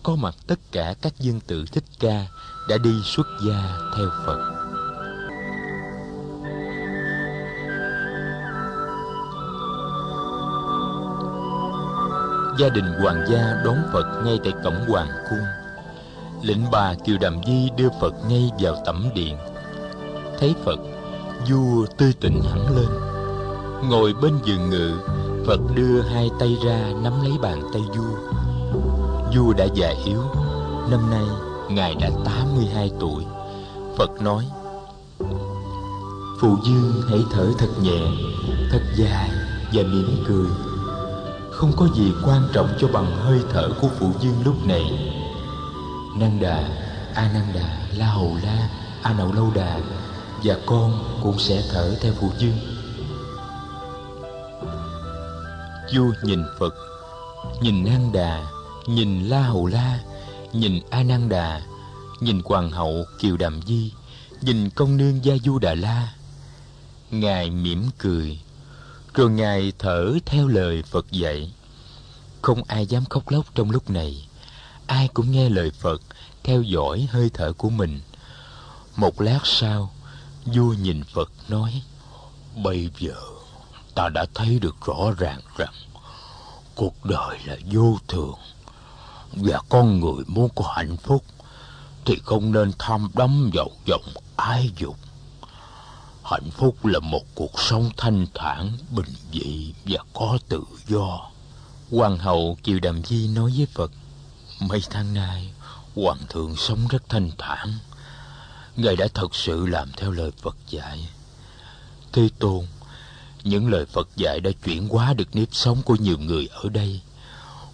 có 0.04 0.16
mặt 0.16 0.36
tất 0.48 0.60
cả 0.72 0.96
các 1.02 1.14
dương 1.20 1.40
tự 1.48 1.66
thích 1.66 1.84
ca 2.00 2.28
đã 2.70 2.78
đi 2.78 3.02
xuất 3.04 3.28
gia 3.48 3.78
theo 3.98 4.10
Phật. 4.26 4.54
Gia 12.60 12.70
đình 12.70 12.86
hoàng 13.02 13.26
gia 13.30 13.62
đón 13.66 13.78
Phật 13.94 14.22
ngay 14.26 14.40
tại 14.44 14.54
cổng 14.64 14.86
hoàng 14.88 15.10
cung. 15.30 15.46
Lệnh 16.44 16.72
bà 16.72 16.94
Kiều 16.94 17.18
Đàm 17.18 17.42
Di 17.48 17.70
đưa 17.78 17.90
Phật 18.02 18.14
ngay 18.30 18.50
vào 18.60 18.84
tẩm 18.86 19.10
điện. 19.16 19.38
Thấy 20.40 20.56
Phật, 20.66 20.80
vua 21.50 21.86
tươi 21.98 22.14
tỉnh 22.20 22.42
hẳn 22.44 22.76
lên. 22.76 22.90
Ngồi 23.90 24.14
bên 24.22 24.34
giường 24.44 24.70
ngự, 24.70 24.92
Phật 25.48 25.60
đưa 25.76 26.02
hai 26.02 26.30
tay 26.40 26.58
ra 26.66 26.94
nắm 27.04 27.14
lấy 27.22 27.32
bàn 27.42 27.62
tay 27.74 27.82
vua. 27.82 28.18
Vua 29.36 29.54
đã 29.54 29.66
già 29.76 29.94
yếu 30.06 30.22
Năm 30.92 31.10
nay 31.10 31.26
Ngài 31.70 31.96
đã 31.96 32.10
82 32.26 32.92
tuổi. 33.00 33.24
Phật 33.98 34.22
nói 34.22 34.46
Phụ 36.40 36.58
dương 36.66 37.02
hãy 37.10 37.20
thở 37.32 37.48
thật 37.58 37.70
nhẹ 37.82 38.02
Thật 38.72 38.82
dài 38.96 39.30
và 39.74 39.84
mỉm 39.84 40.24
cười. 40.28 40.48
Không 41.52 41.72
có 41.78 41.88
gì 41.96 42.14
quan 42.26 42.42
trọng 42.54 42.68
cho 42.80 42.88
bằng 42.88 43.12
hơi 43.16 43.40
thở 43.54 43.70
của 43.82 43.88
phụ 44.00 44.12
dương 44.22 44.36
lúc 44.46 44.68
này. 44.68 44.84
Năng 46.20 46.40
đà, 46.42 46.70
A 47.14 47.32
năng 47.34 47.54
đà, 47.54 47.88
La 47.98 48.06
hầu 48.06 48.38
la, 48.44 48.70
A 49.02 49.14
nậu 49.14 49.34
lâu 49.34 49.52
đà 49.56 49.80
và 50.44 50.58
con 50.66 51.20
cũng 51.24 51.40
sẽ 51.40 51.64
thở 51.70 51.96
theo 52.02 52.14
phụ 52.20 52.32
dương 52.38 52.58
Vua 55.96 56.12
nhìn 56.24 56.44
Phật 56.60 56.74
Nhìn 57.62 57.84
nang 57.84 58.12
đà 58.12 58.48
nhìn 58.88 59.28
La 59.28 59.42
Hầu 59.42 59.68
La, 59.68 60.00
nhìn 60.54 60.82
A 60.90 61.04
Nan 61.04 61.30
Đà, 61.30 61.62
nhìn 62.20 62.42
Hoàng 62.46 62.72
hậu 62.72 63.06
Kiều 63.20 63.38
Đàm 63.38 63.62
Di, 63.68 63.92
nhìn 64.42 64.70
công 64.70 64.98
nương 64.98 65.26
Gia 65.26 65.36
Du 65.46 65.60
Đà 65.60 65.76
La. 65.76 66.14
Ngài 67.12 67.50
mỉm 67.50 67.90
cười, 67.98 68.40
rồi 69.14 69.30
Ngài 69.30 69.74
thở 69.80 70.14
theo 70.26 70.48
lời 70.48 70.84
Phật 70.84 71.12
dạy. 71.12 71.54
Không 72.42 72.64
ai 72.64 72.86
dám 72.86 73.06
khóc 73.06 73.30
lóc 73.30 73.46
trong 73.56 73.72
lúc 73.72 73.90
này. 73.90 74.28
Ai 74.88 75.08
cũng 75.08 75.32
nghe 75.32 75.50
lời 75.50 75.72
Phật, 75.72 76.02
theo 76.44 76.62
dõi 76.62 77.08
hơi 77.12 77.30
thở 77.34 77.54
của 77.54 77.70
mình. 77.70 78.00
Một 78.96 79.22
lát 79.22 79.40
sau, 79.44 79.92
vua 80.54 80.74
nhìn 80.74 81.04
Phật 81.14 81.32
nói, 81.50 81.82
Bây 82.64 82.90
giờ 83.00 83.16
ta 83.96 84.10
đã 84.10 84.26
thấy 84.34 84.60
được 84.60 84.76
rõ 84.86 85.12
ràng 85.18 85.42
rằng 85.58 85.74
cuộc 86.76 87.06
đời 87.06 87.38
là 87.46 87.56
vô 87.72 87.98
thường 88.08 88.36
và 89.32 89.62
con 89.70 90.00
người 90.00 90.24
muốn 90.28 90.50
có 90.56 90.74
hạnh 90.76 90.98
phúc 90.98 91.24
thì 92.06 92.16
không 92.26 92.52
nên 92.52 92.72
tham 92.80 93.10
đắm 93.14 93.50
vào 93.54 93.70
vọng 93.88 94.06
ái 94.36 94.72
dục. 94.78 94.98
Hạnh 96.24 96.50
phúc 96.52 96.86
là 96.86 97.00
một 97.00 97.24
cuộc 97.36 97.60
sống 97.60 97.90
thanh 97.98 98.26
thản 98.34 98.72
bình 98.92 99.14
dị 99.32 99.74
và 99.86 100.00
có 100.14 100.38
tự 100.50 100.64
do. 100.88 101.30
Hoàng 101.92 102.18
hậu 102.18 102.58
kiều 102.64 102.80
đàm 102.80 103.04
di 103.04 103.28
nói 103.28 103.54
với 103.58 103.68
phật 103.74 103.92
mấy 104.60 104.82
tháng 104.90 105.14
nay 105.14 105.54
hoàng 105.96 106.20
thượng 106.30 106.56
sống 106.56 106.88
rất 106.88 107.10
thanh 107.10 107.32
thản 107.38 107.74
ngài 108.78 108.96
đã 108.96 109.08
thật 109.14 109.36
sự 109.36 109.66
làm 109.66 109.92
theo 109.98 110.12
lời 110.12 110.32
phật 110.42 110.58
dạy. 110.70 111.10
Thế 112.14 112.30
tôn, 112.40 112.66
những 113.44 113.70
lời 113.70 113.86
phật 113.86 114.10
dạy 114.16 114.40
đã 114.40 114.52
chuyển 114.66 114.88
hóa 114.88 115.14
được 115.14 115.36
nếp 115.36 115.48
sống 115.52 115.82
của 115.86 115.96
nhiều 115.96 116.18
người 116.18 116.50
ở 116.52 116.70
đây. 116.70 117.02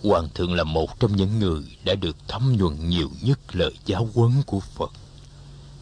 Hoàng 0.04 0.30
thượng 0.36 0.54
là 0.54 0.64
một 0.64 1.00
trong 1.00 1.16
những 1.16 1.40
người 1.40 1.64
đã 1.84 1.96
được 1.96 2.16
thấm 2.28 2.58
nhuần 2.58 2.90
nhiều 2.90 3.12
nhất 3.22 3.40
lời 3.56 3.74
giáo 3.86 4.10
huấn 4.14 4.32
của 4.46 4.60
phật. 4.60 4.92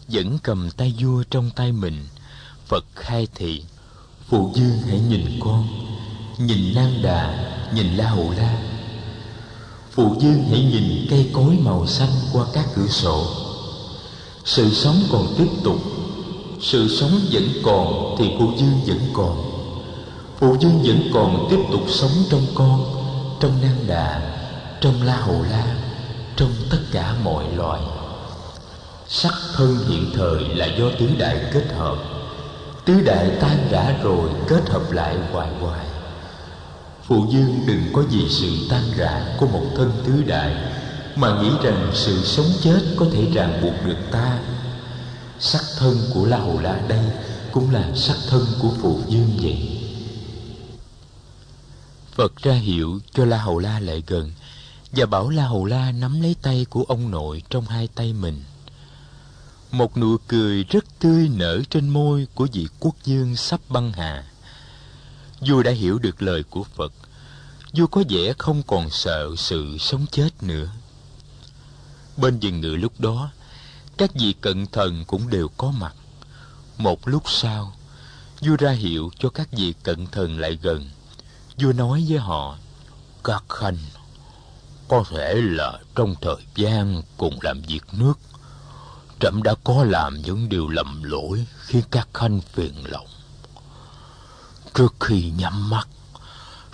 Vẫn 0.07 0.37
cầm 0.43 0.71
tay 0.71 0.93
vua 0.99 1.23
trong 1.29 1.49
tay 1.55 1.71
mình, 1.71 2.07
phật 2.67 2.85
khai 2.95 3.27
thị, 3.35 3.63
phụ 4.27 4.51
dương 4.55 4.77
hãy 4.87 4.99
nhìn 4.99 5.39
con, 5.39 5.67
nhìn 6.39 6.75
nang 6.75 7.01
đà, 7.01 7.51
nhìn 7.75 7.95
la 7.95 8.09
hầu 8.09 8.31
la. 8.31 8.63
Phụ 9.91 10.15
dương 10.21 10.43
hãy 10.49 10.59
nhìn 10.59 11.07
cây 11.09 11.29
cối 11.33 11.57
màu 11.61 11.87
xanh 11.87 12.11
qua 12.33 12.45
các 12.53 12.65
cửa 12.75 12.87
sổ 12.87 13.50
sự 14.45 14.69
sống 14.73 14.95
còn 15.11 15.33
tiếp 15.37 15.49
tục. 15.63 15.77
Sự 16.61 16.87
sống 16.87 17.11
vẫn 17.31 17.43
còn 17.63 18.15
thì 18.19 18.31
phụ 18.39 18.51
dương 18.57 18.79
vẫn 18.87 18.99
còn. 19.13 19.51
Phụ 20.39 20.55
dương 20.59 20.81
vẫn 20.83 21.09
còn 21.13 21.47
tiếp 21.49 21.59
tục 21.71 21.81
sống 21.87 22.11
trong 22.29 22.45
con, 22.55 22.85
trong 23.39 23.51
nang 23.61 23.87
đà, 23.87 24.21
trong 24.81 25.01
la 25.03 25.15
hầu 25.15 25.43
la, 25.49 25.75
trong 26.35 26.51
tất 26.69 26.79
cả 26.91 27.15
mọi 27.23 27.43
loài. 27.55 27.81
Sắc 29.07 29.33
thân 29.55 29.77
hiện 29.89 30.11
thời 30.13 30.39
là 30.55 30.65
do 30.65 30.85
tứ 30.99 31.09
đại 31.19 31.37
kết 31.53 31.65
hợp. 31.77 31.95
Tứ 32.85 33.01
đại 33.01 33.31
tan 33.41 33.67
rã 33.71 33.93
rồi 34.03 34.29
kết 34.47 34.69
hợp 34.69 34.91
lại 34.91 35.15
hoài 35.31 35.49
hoài. 35.59 35.85
Phụ 37.03 37.25
dương 37.29 37.59
đừng 37.67 37.81
có 37.93 38.03
vì 38.11 38.29
sự 38.29 38.47
tan 38.69 38.83
rã 38.97 39.21
của 39.37 39.47
một 39.47 39.63
thân 39.75 39.91
tứ 40.05 40.23
đại 40.27 40.55
mà 41.15 41.41
nghĩ 41.41 41.49
rằng 41.63 41.91
sự 41.93 42.23
sống 42.23 42.51
chết 42.61 42.81
có 42.97 43.05
thể 43.11 43.27
ràng 43.33 43.61
buộc 43.61 43.85
được 43.85 43.97
ta. 44.11 44.39
Sắc 45.39 45.61
thân 45.77 45.97
của 46.13 46.25
la 46.25 46.37
hầu 46.37 46.59
la 46.59 46.81
đây 46.87 47.05
cũng 47.51 47.71
là 47.71 47.95
sắc 47.95 48.17
thân 48.29 48.45
của 48.61 48.71
phụ 48.81 48.99
dương 49.07 49.37
vậy. 49.41 49.77
Phật 52.15 52.35
ra 52.35 52.53
hiệu 52.53 52.99
cho 53.13 53.25
la 53.25 53.37
hầu 53.37 53.59
la 53.59 53.79
lại 53.79 54.03
gần 54.07 54.31
và 54.91 55.05
bảo 55.05 55.29
la 55.29 55.47
hầu 55.47 55.65
la 55.65 55.91
nắm 55.91 56.21
lấy 56.21 56.35
tay 56.41 56.65
của 56.69 56.83
ông 56.87 57.11
nội 57.11 57.43
trong 57.49 57.65
hai 57.65 57.87
tay 57.95 58.13
mình. 58.13 58.43
Một 59.71 59.97
nụ 59.97 60.17
cười 60.27 60.63
rất 60.63 60.85
tươi 60.99 61.29
nở 61.29 61.61
trên 61.69 61.89
môi 61.89 62.27
của 62.35 62.47
vị 62.53 62.67
quốc 62.79 62.95
dương 63.03 63.35
sắp 63.35 63.59
băng 63.69 63.91
hà. 63.91 64.23
Vua 65.47 65.63
đã 65.63 65.71
hiểu 65.71 65.99
được 65.99 66.21
lời 66.21 66.43
của 66.49 66.63
phật, 66.75 66.93
vua 67.73 67.87
có 67.87 68.03
vẻ 68.09 68.33
không 68.37 68.63
còn 68.67 68.89
sợ 68.89 69.29
sự 69.37 69.77
sống 69.79 70.05
chết 70.11 70.43
nữa 70.43 70.69
bên 72.17 72.39
giường 72.39 72.61
ngựa 72.61 72.75
lúc 72.75 72.99
đó, 72.99 73.29
các 73.97 74.11
vị 74.13 74.33
cận 74.41 74.67
thần 74.67 75.05
cũng 75.05 75.29
đều 75.29 75.47
có 75.57 75.71
mặt. 75.71 75.95
Một 76.77 77.07
lúc 77.07 77.23
sau, 77.25 77.73
vua 78.41 78.55
ra 78.55 78.71
hiệu 78.71 79.11
cho 79.19 79.29
các 79.29 79.47
vị 79.51 79.73
cận 79.83 80.07
thần 80.07 80.39
lại 80.39 80.59
gần. 80.61 80.89
Vua 81.57 81.73
nói 81.73 82.05
với 82.09 82.17
họ, 82.17 82.57
các 83.23 83.43
khanh, 83.49 83.77
có 84.87 85.03
thể 85.09 85.35
là 85.35 85.79
trong 85.95 86.15
thời 86.21 86.45
gian 86.55 87.01
cùng 87.17 87.39
làm 87.41 87.61
việc 87.61 87.83
nước, 87.91 88.19
trẫm 89.19 89.43
đã 89.43 89.55
có 89.63 89.83
làm 89.83 90.21
những 90.21 90.49
điều 90.49 90.67
lầm 90.67 91.03
lỗi 91.03 91.45
khiến 91.59 91.83
các 91.91 92.07
khanh 92.13 92.41
phiền 92.41 92.73
lòng. 92.85 93.07
Trước 94.73 94.95
khi 94.99 95.31
nhắm 95.37 95.69
mắt, 95.69 95.87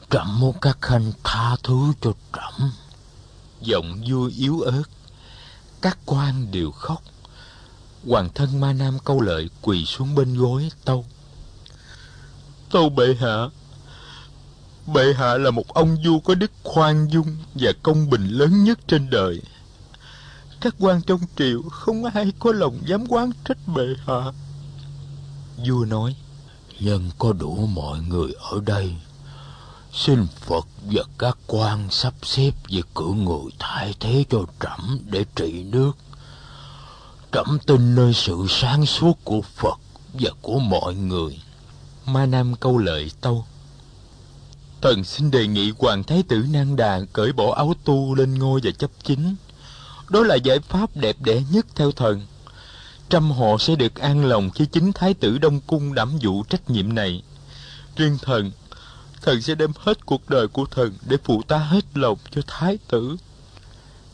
trẫm 0.10 0.39
muốn 0.39 0.56
các 0.62 0.77
khanh 0.82 1.12
tha 1.24 1.56
thứ 1.63 1.94
cho 2.01 2.12
trẫm. 2.34 2.72
Giọng 3.62 4.01
vua 4.10 4.29
yếu 4.38 4.62
ớt 4.62 4.84
các 5.81 5.98
quan 6.05 6.51
đều 6.51 6.72
khóc. 6.72 7.03
Hoàng 8.07 8.29
thân 8.36 8.60
ma 8.60 8.74
nam 8.74 8.98
câu 9.05 9.22
lợi 9.22 9.50
quỳ 9.62 9.86
xuống 9.86 10.15
bên 10.15 10.38
gối 10.38 10.69
tâu. 10.86 11.05
Tâu 12.72 12.89
bệ 12.89 13.15
hạ 13.19 13.50
bệ 14.93 15.13
hạ 15.13 15.38
là 15.38 15.51
một 15.51 15.74
ông 15.74 15.98
vua 16.05 16.19
có 16.19 16.36
đức 16.36 16.51
khoan 16.63 17.07
dung 17.12 17.38
và 17.55 17.72
công 17.84 18.10
bình 18.10 18.27
lớn 18.27 18.63
nhất 18.63 18.79
trên 18.88 19.10
đời. 19.10 19.41
Các 20.62 20.75
quan 20.79 21.01
trong 21.01 21.19
triều 21.38 21.62
không 21.62 22.05
ai 22.05 22.31
có 22.39 22.51
lòng 22.51 22.79
dám 22.86 23.05
quán 23.07 23.31
trách 23.46 23.57
bệ 23.67 23.86
hạ. 24.05 24.31
Vua 25.67 25.86
nói 25.86 26.15
nhân 26.79 27.10
có 27.17 27.34
đủ 27.34 27.67
mọi 27.67 28.00
người 28.00 28.31
ở 28.51 28.62
đây 28.65 28.96
xin 29.98 30.27
phật 30.39 30.68
và 30.82 31.04
các 31.18 31.38
quan 31.48 31.88
sắp 31.92 32.13
xếp 32.24 32.51
việc 32.68 32.86
cử 32.96 33.06
người 33.06 33.51
thay 33.60 33.94
thế 34.00 34.25
cho 34.30 34.46
trẫm 34.60 35.00
để 35.10 35.25
trị 35.36 35.63
nước. 35.63 35.92
Trẫm 37.32 37.58
tin 37.66 37.96
nơi 37.96 38.13
sự 38.13 38.46
sáng 38.50 38.86
suốt 38.86 39.18
của 39.24 39.42
phật 39.42 39.80
và 40.13 40.30
của 40.42 40.60
mọi 40.60 40.96
người. 40.96 41.39
Ma 42.06 42.25
nam 42.25 42.56
câu 42.56 42.77
lợi 42.77 43.12
tâu. 43.22 43.46
Thần 44.82 45.04
xin 45.04 45.32
đề 45.32 45.48
nghị 45.48 45.72
hoàng 45.80 46.04
thái 46.04 46.24
tử 46.24 46.46
nang 46.51 46.75
đà 46.75 47.00
cởi 47.13 47.32
bỏ 47.32 47.56
áo 47.56 47.74
tu 47.84 48.16
lên 48.16 48.39
ngôi 48.39 48.60
và 48.63 48.72
chấp 48.72 48.92
chính. 49.04 49.36
Đó 50.10 50.24
là 50.24 50.36
giải 50.36 50.60
pháp 50.60 50.98
đẹp 50.98 51.16
đẽ 51.20 51.42
nhất 51.51 51.66
theo 51.75 51.92
thần. 51.92 52.22
Trăm 53.10 53.32
họ 53.32 53.58
sẽ 53.60 53.75
được 53.75 53.96
an 53.96 54.25
lòng 54.25 54.50
khi 54.50 54.66
chính 54.66 54.94
thái 54.94 55.13
tử 55.13 55.38
đông 55.38 55.60
cung 55.68 55.94
đảm 55.94 56.18
vụ 56.22 56.44
trách 56.44 56.70
nhiệm 56.70 56.96
này. 56.96 57.24
Riêng 57.96 58.18
thần 58.22 58.51
thần 59.22 59.42
sẽ 59.42 59.56
đem 59.56 59.72
hết 59.78 60.06
cuộc 60.06 60.30
đời 60.30 60.48
của 60.48 60.66
thần 60.66 60.94
để 61.10 61.18
phụ 61.24 61.42
tá 61.48 61.58
hết 61.58 61.86
lòng 61.94 62.18
cho 62.32 62.42
thái 62.48 62.78
tử. 62.88 63.18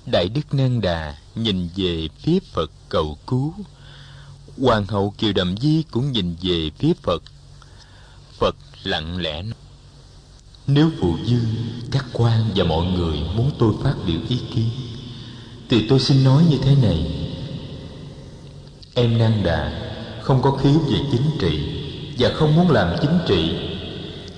Đại 0.06 0.30
đức 0.30 0.54
nang 0.54 0.82
đà 0.82 1.18
nhìn 1.36 1.70
về 1.76 2.08
phía 2.20 2.40
phật 2.54 2.72
cầu 2.90 3.18
cứu. 3.28 3.54
Hoàng 4.62 4.86
hậu 4.88 5.14
kiều 5.18 5.34
đầm 5.34 5.58
di 5.58 5.84
cũng 5.92 6.12
nhìn 6.12 6.36
về 6.42 6.70
phía 6.80 6.94
phật. 7.02 7.24
Phật 8.40 8.56
lặng 8.84 9.18
lẽ 9.18 9.42
nói, 9.42 9.54
nếu 10.68 10.92
phụ 11.00 11.18
dương 11.26 11.46
các 11.92 12.06
quan 12.14 12.50
và 12.56 12.64
mọi 12.64 12.86
người 12.86 13.20
muốn 13.36 13.52
tôi 13.60 13.74
phát 13.84 13.96
biểu 14.06 14.20
ý 14.30 14.40
kiến, 14.56 14.70
thì 15.70 15.88
tôi 15.90 16.00
xin 16.00 16.24
nói 16.24 16.44
như 16.50 16.58
thế 16.64 16.76
này. 16.76 17.30
Em 18.94 19.18
nan 19.18 19.44
đà 19.44 19.92
không 20.22 20.42
có 20.42 20.52
khiếu 20.52 20.80
về 20.80 21.00
chính 21.12 21.38
trị 21.40 21.60
và 22.20 22.32
không 22.36 22.56
muốn 22.56 22.70
làm 22.72 22.96
chính 23.02 23.20
trị 23.28 23.73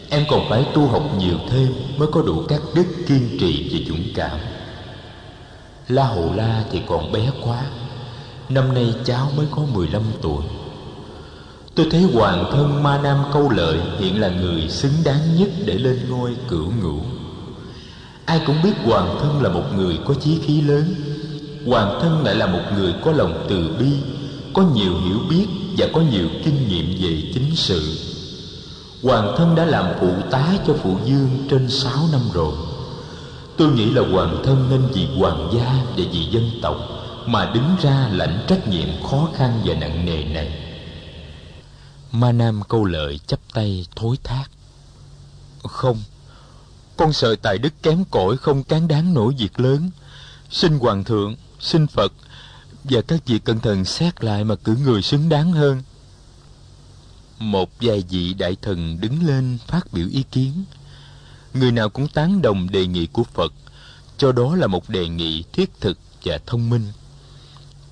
em 0.09 0.23
còn 0.29 0.49
phải 0.49 0.65
tu 0.73 0.87
học 0.87 1.03
nhiều 1.19 1.37
thêm 1.49 1.73
mới 1.97 2.07
có 2.11 2.21
đủ 2.21 2.43
các 2.47 2.61
đức 2.75 2.85
kiên 3.07 3.37
trì 3.39 3.69
và 3.71 3.79
dũng 3.87 4.03
cảm. 4.15 4.39
La 5.87 6.03
hầu 6.03 6.33
la 6.35 6.63
thì 6.71 6.81
còn 6.87 7.11
bé 7.11 7.31
quá. 7.43 7.63
Năm 8.49 8.73
nay 8.73 8.93
cháu 9.05 9.31
mới 9.37 9.45
có 9.51 9.61
15 9.73 10.01
tuổi. 10.21 10.43
Tôi 11.75 11.87
thấy 11.91 12.01
hoàng 12.01 12.49
thân 12.51 12.83
ma 12.83 12.99
nam 13.03 13.17
câu 13.33 13.49
lợi 13.49 13.79
hiện 13.99 14.21
là 14.21 14.29
người 14.29 14.69
xứng 14.69 14.93
đáng 15.05 15.35
nhất 15.37 15.49
để 15.65 15.73
lên 15.73 15.99
ngôi 16.09 16.35
cửu 16.47 16.71
ngũ. 16.81 16.99
Ai 18.25 18.41
cũng 18.45 18.55
biết 18.63 18.73
hoàng 18.83 19.17
thân 19.21 19.41
là 19.41 19.49
một 19.49 19.63
người 19.75 19.99
có 20.05 20.13
chí 20.13 20.37
khí 20.45 20.61
lớn. 20.61 20.95
Hoàng 21.65 21.99
thân 22.01 22.23
lại 22.23 22.35
là 22.35 22.45
một 22.45 22.61
người 22.75 22.93
có 23.05 23.11
lòng 23.11 23.45
từ 23.49 23.75
bi, 23.79 23.91
có 24.53 24.63
nhiều 24.75 24.93
hiểu 25.05 25.19
biết 25.29 25.45
và 25.77 25.87
có 25.93 26.01
nhiều 26.01 26.27
kinh 26.45 26.67
nghiệm 26.67 26.85
về 26.99 27.31
chính 27.33 27.55
sự 27.55 27.81
hoàng 29.03 29.35
thân 29.37 29.55
đã 29.55 29.65
làm 29.65 29.93
phụ 29.99 30.13
tá 30.31 30.53
cho 30.67 30.73
phụ 30.83 30.97
dương 31.05 31.47
trên 31.49 31.69
sáu 31.69 32.07
năm 32.11 32.21
rồi. 32.33 32.53
Tôi 33.57 33.71
nghĩ 33.71 33.85
là 33.85 34.01
hoàng 34.11 34.41
thân 34.45 34.67
nên 34.69 34.87
vì 34.93 35.07
hoàng 35.19 35.49
gia 35.53 35.65
và 35.97 36.03
vì 36.11 36.25
dân 36.31 36.49
tộc 36.61 36.75
mà 37.25 37.51
đứng 37.53 37.75
ra 37.81 38.09
lãnh 38.11 38.45
trách 38.47 38.67
nhiệm 38.67 38.87
khó 39.09 39.29
khăn 39.35 39.61
và 39.65 39.73
nặng 39.73 40.05
nề 40.05 40.23
này. 40.23 40.59
Ma 42.11 42.31
nam 42.31 42.61
câu 42.69 42.85
lời 42.85 43.19
chắp 43.27 43.39
tay 43.53 43.85
thối 43.95 44.17
thác. 44.23 44.45
Không, 45.63 45.97
con 46.97 47.13
sợ 47.13 47.35
tài 47.35 47.57
đức 47.57 47.73
kém 47.83 48.03
cỏi 48.11 48.37
không 48.37 48.63
cán 48.63 48.87
đáng 48.87 49.13
nổi 49.13 49.33
việc 49.37 49.59
lớn. 49.59 49.89
Xin 50.49 50.79
hoàng 50.79 51.03
thượng, 51.03 51.35
xin 51.59 51.87
phật 51.87 52.13
và 52.83 53.01
các 53.01 53.25
vị 53.25 53.39
cẩn 53.39 53.59
thận 53.59 53.85
xét 53.85 54.23
lại 54.23 54.43
mà 54.43 54.55
cử 54.55 54.75
người 54.85 55.01
xứng 55.01 55.29
đáng 55.29 55.51
hơn 55.51 55.81
một 57.39 57.69
vài 57.81 58.03
vị 58.09 58.33
đại 58.33 58.57
thần 58.61 58.97
đứng 59.01 59.27
lên 59.27 59.57
phát 59.67 59.93
biểu 59.93 60.07
ý 60.11 60.23
kiến. 60.31 60.63
Người 61.53 61.71
nào 61.71 61.89
cũng 61.89 62.07
tán 62.07 62.41
đồng 62.41 62.71
đề 62.71 62.87
nghị 62.87 63.07
của 63.07 63.23
phật, 63.23 63.53
cho 64.17 64.31
đó 64.31 64.55
là 64.55 64.67
một 64.67 64.89
đề 64.89 65.07
nghị 65.07 65.43
thiết 65.53 65.81
thực 65.81 65.97
và 66.23 66.39
thông 66.45 66.69
minh. 66.69 66.85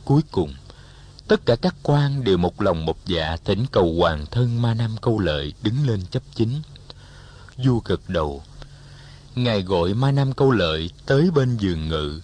Cuối 0.05 0.21
cùng, 0.31 0.53
tất 1.27 1.45
cả 1.45 1.55
các 1.55 1.75
quan 1.83 2.23
đều 2.23 2.37
một 2.37 2.61
lòng 2.61 2.85
một 2.85 2.97
dạ 3.05 3.37
thỉnh 3.45 3.65
cầu 3.71 3.95
hoàng 3.99 4.25
thân 4.31 4.61
ma 4.61 4.73
nam 4.73 4.95
câu 5.01 5.19
lợi 5.19 5.53
đứng 5.61 5.87
lên 5.87 6.01
chấp 6.11 6.23
chính. 6.35 6.61
Vua 7.57 7.79
gật 7.85 8.09
đầu. 8.09 8.43
Ngài 9.35 9.61
gọi 9.61 9.93
ma 9.93 10.11
nam 10.11 10.33
câu 10.33 10.51
lợi 10.51 10.89
tới 11.05 11.31
bên 11.31 11.57
giường 11.57 11.87
ngự, 11.87 12.21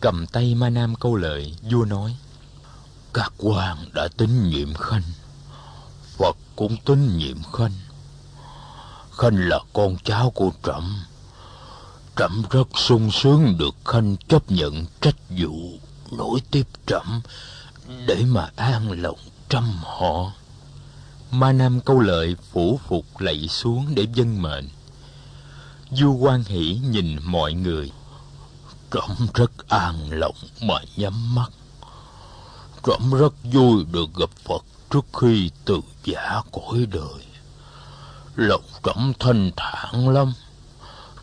cầm 0.00 0.26
tay 0.26 0.54
ma 0.54 0.70
nam 0.70 0.94
câu 0.94 1.16
lợi, 1.16 1.54
vua 1.70 1.84
nói, 1.84 2.16
các 3.14 3.32
quan 3.38 3.76
đã 3.94 4.08
tín 4.16 4.48
nhiệm 4.48 4.74
khanh 4.74 5.02
cũng 6.58 6.76
tín 6.84 7.18
nhiệm 7.18 7.36
Khanh. 7.52 7.72
Khanh 9.12 9.48
là 9.48 9.58
con 9.72 9.96
cháu 10.04 10.30
của 10.30 10.50
Trẫm. 10.62 11.02
Trẫm 12.16 12.42
rất 12.50 12.68
sung 12.74 13.10
sướng 13.10 13.58
được 13.58 13.74
Khanh 13.84 14.16
chấp 14.28 14.50
nhận 14.50 14.86
trách 15.00 15.16
vụ 15.28 15.78
nối 16.10 16.40
tiếp 16.50 16.66
Trẫm 16.86 17.20
để 18.06 18.24
mà 18.28 18.50
an 18.56 19.02
lòng 19.02 19.18
trăm 19.48 19.64
họ. 19.82 20.32
Ma 21.30 21.52
Nam 21.52 21.80
câu 21.80 22.00
lợi 22.00 22.36
phủ 22.52 22.80
phục 22.88 23.04
lạy 23.18 23.48
xuống 23.48 23.86
để 23.94 24.06
dân 24.14 24.42
mệnh. 24.42 24.68
Du 25.90 26.12
quan 26.12 26.44
hỷ 26.44 26.80
nhìn 26.90 27.18
mọi 27.24 27.52
người. 27.52 27.90
Trẫm 28.90 29.26
rất 29.34 29.68
an 29.68 30.10
lòng 30.10 30.36
mà 30.62 30.74
nhắm 30.96 31.34
mắt. 31.34 31.50
Trẫm 32.86 33.10
rất 33.10 33.32
vui 33.52 33.84
được 33.92 34.14
gặp 34.14 34.30
Phật 34.44 34.62
trước 34.90 35.06
khi 35.20 35.50
từ 35.64 35.80
giả 36.04 36.40
cõi 36.52 36.86
đời. 36.90 37.24
Lòng 38.36 38.64
trẫm 38.84 39.12
thanh 39.18 39.50
thản 39.56 40.08
lắm. 40.08 40.32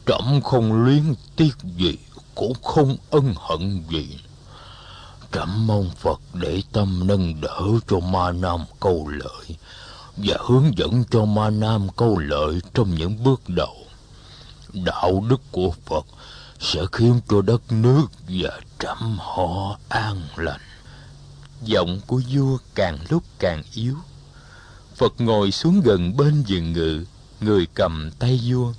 Trẫm 0.06 0.42
không 0.44 0.84
luyến 0.84 1.16
tiếc 1.36 1.54
gì, 1.64 1.98
cũng 2.36 2.54
không 2.64 2.98
ân 3.10 3.34
hận 3.38 3.84
gì. 3.90 4.20
Trẫm 5.32 5.68
mong 5.68 5.90
Phật 5.98 6.20
để 6.34 6.62
tâm 6.72 7.08
nâng 7.08 7.42
đỡ 7.42 7.62
cho 7.88 8.00
ma 8.00 8.32
nam 8.32 8.66
câu 8.80 9.08
lợi 9.08 9.58
và 10.18 10.38
hướng 10.40 10.78
dẫn 10.78 11.04
cho 11.12 11.26
ma 11.26 11.50
nam 11.50 11.88
câu 11.96 12.18
lợi 12.18 12.60
trong 12.74 12.96
những 12.96 13.24
bước 13.24 13.42
đầu. 13.48 13.76
Đạo 14.74 15.24
đức 15.30 15.42
của 15.52 15.72
Phật 15.86 16.06
sẽ 16.60 16.82
khiến 16.92 17.22
cho 17.30 17.42
đất 17.42 17.62
nước 17.72 18.06
và 18.28 18.60
trẫm 18.80 19.18
họ 19.20 19.78
an 19.90 20.22
lành. 20.36 20.62
Giọng 21.62 22.02
của 22.08 22.22
vua 22.34 22.58
càng 22.76 22.98
lúc 23.10 23.24
càng 23.40 23.64
yếu. 23.74 23.96
Phật 24.96 25.14
ngồi 25.18 25.52
xuống 25.52 25.82
gần 25.82 26.18
bên 26.18 26.44
giường 26.48 26.74
ngự, 26.74 27.06
người 27.42 27.68
cầm 27.74 28.12
tay 28.20 28.40
vua. 28.48 28.74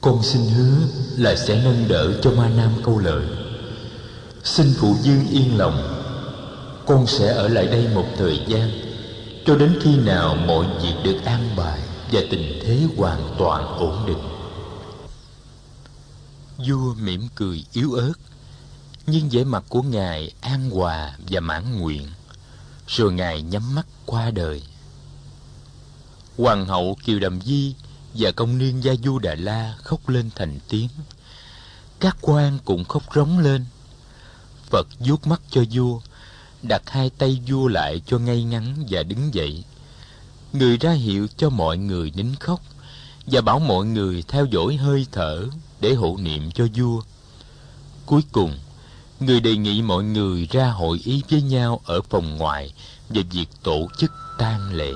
Con 0.00 0.22
xin 0.22 0.42
hứa 0.42 0.76
là 1.16 1.36
sẽ 1.36 1.64
nâng 1.64 1.88
đỡ 1.88 2.20
cho 2.22 2.30
ma 2.30 2.48
nam 2.48 2.72
câu 2.84 2.98
lợi. 2.98 3.26
Xin 4.44 4.74
phụ 4.78 4.96
dương 5.02 5.26
yên 5.30 5.58
lòng, 5.58 6.02
con 6.86 7.06
sẽ 7.06 7.26
ở 7.26 7.48
lại 7.48 7.66
đây 7.66 7.88
một 7.94 8.06
thời 8.18 8.40
gian, 8.48 8.70
cho 9.46 9.56
đến 9.56 9.78
khi 9.82 9.96
nào 9.96 10.34
mọi 10.34 10.66
việc 10.82 10.94
được 11.04 11.20
an 11.24 11.50
bài 11.56 11.80
và 12.12 12.20
tình 12.30 12.60
thế 12.62 12.88
hoàn 12.96 13.34
toàn 13.38 13.78
ổn 13.78 14.06
định. 14.06 14.18
Vua 16.68 16.94
mỉm 16.94 17.28
cười 17.34 17.64
yếu 17.72 17.92
ớt, 17.92 18.12
nhưng 19.06 19.28
vẻ 19.28 19.44
mặt 19.44 19.64
của 19.68 19.82
ngài 19.82 20.32
an 20.40 20.70
hòa 20.70 21.16
và 21.30 21.40
mãn 21.40 21.80
nguyện. 21.80 22.06
Rồi 22.88 23.12
ngài 23.12 23.42
nhắm 23.42 23.74
mắt 23.74 23.86
qua 24.06 24.30
đời. 24.30 24.62
Hoàng 26.38 26.66
hậu 26.66 26.96
Kiều 27.04 27.18
Đầm 27.18 27.40
Di 27.40 27.74
và 28.14 28.30
công 28.30 28.58
nương 28.58 28.84
Gia 28.84 28.94
Du 29.04 29.18
Đà 29.18 29.34
La 29.34 29.74
khóc 29.82 30.08
lên 30.08 30.30
thành 30.34 30.58
tiếng. 30.68 30.88
Các 32.00 32.16
quan 32.20 32.58
cũng 32.64 32.84
khóc 32.84 33.02
rống 33.14 33.38
lên. 33.38 33.64
Phật 34.70 34.86
vuốt 34.98 35.26
mắt 35.26 35.40
cho 35.50 35.64
vua, 35.72 36.00
đặt 36.62 36.82
hai 36.86 37.10
tay 37.10 37.40
vua 37.46 37.68
lại 37.68 38.02
cho 38.06 38.18
ngay 38.18 38.42
ngắn 38.44 38.86
và 38.90 39.02
đứng 39.02 39.34
dậy. 39.34 39.64
Người 40.52 40.76
ra 40.76 40.92
hiệu 40.92 41.26
cho 41.36 41.50
mọi 41.50 41.78
người 41.78 42.12
nín 42.14 42.34
khóc 42.34 42.60
và 43.26 43.40
bảo 43.40 43.58
mọi 43.58 43.86
người 43.86 44.24
theo 44.28 44.46
dõi 44.46 44.76
hơi 44.76 45.06
thở 45.12 45.46
để 45.80 45.94
hộ 45.94 46.16
niệm 46.20 46.50
cho 46.50 46.66
vua. 46.74 47.02
Cuối 48.06 48.22
cùng, 48.32 48.58
người 49.20 49.40
đề 49.40 49.56
nghị 49.56 49.82
mọi 49.82 50.04
người 50.04 50.48
ra 50.50 50.66
hội 50.70 51.00
ý 51.04 51.22
với 51.30 51.42
nhau 51.42 51.80
ở 51.84 52.00
phòng 52.10 52.36
ngoài 52.36 52.72
về 53.08 53.22
việc 53.32 53.46
tổ 53.62 53.86
chức 53.98 54.12
tang 54.38 54.72
lễ. 54.72 54.92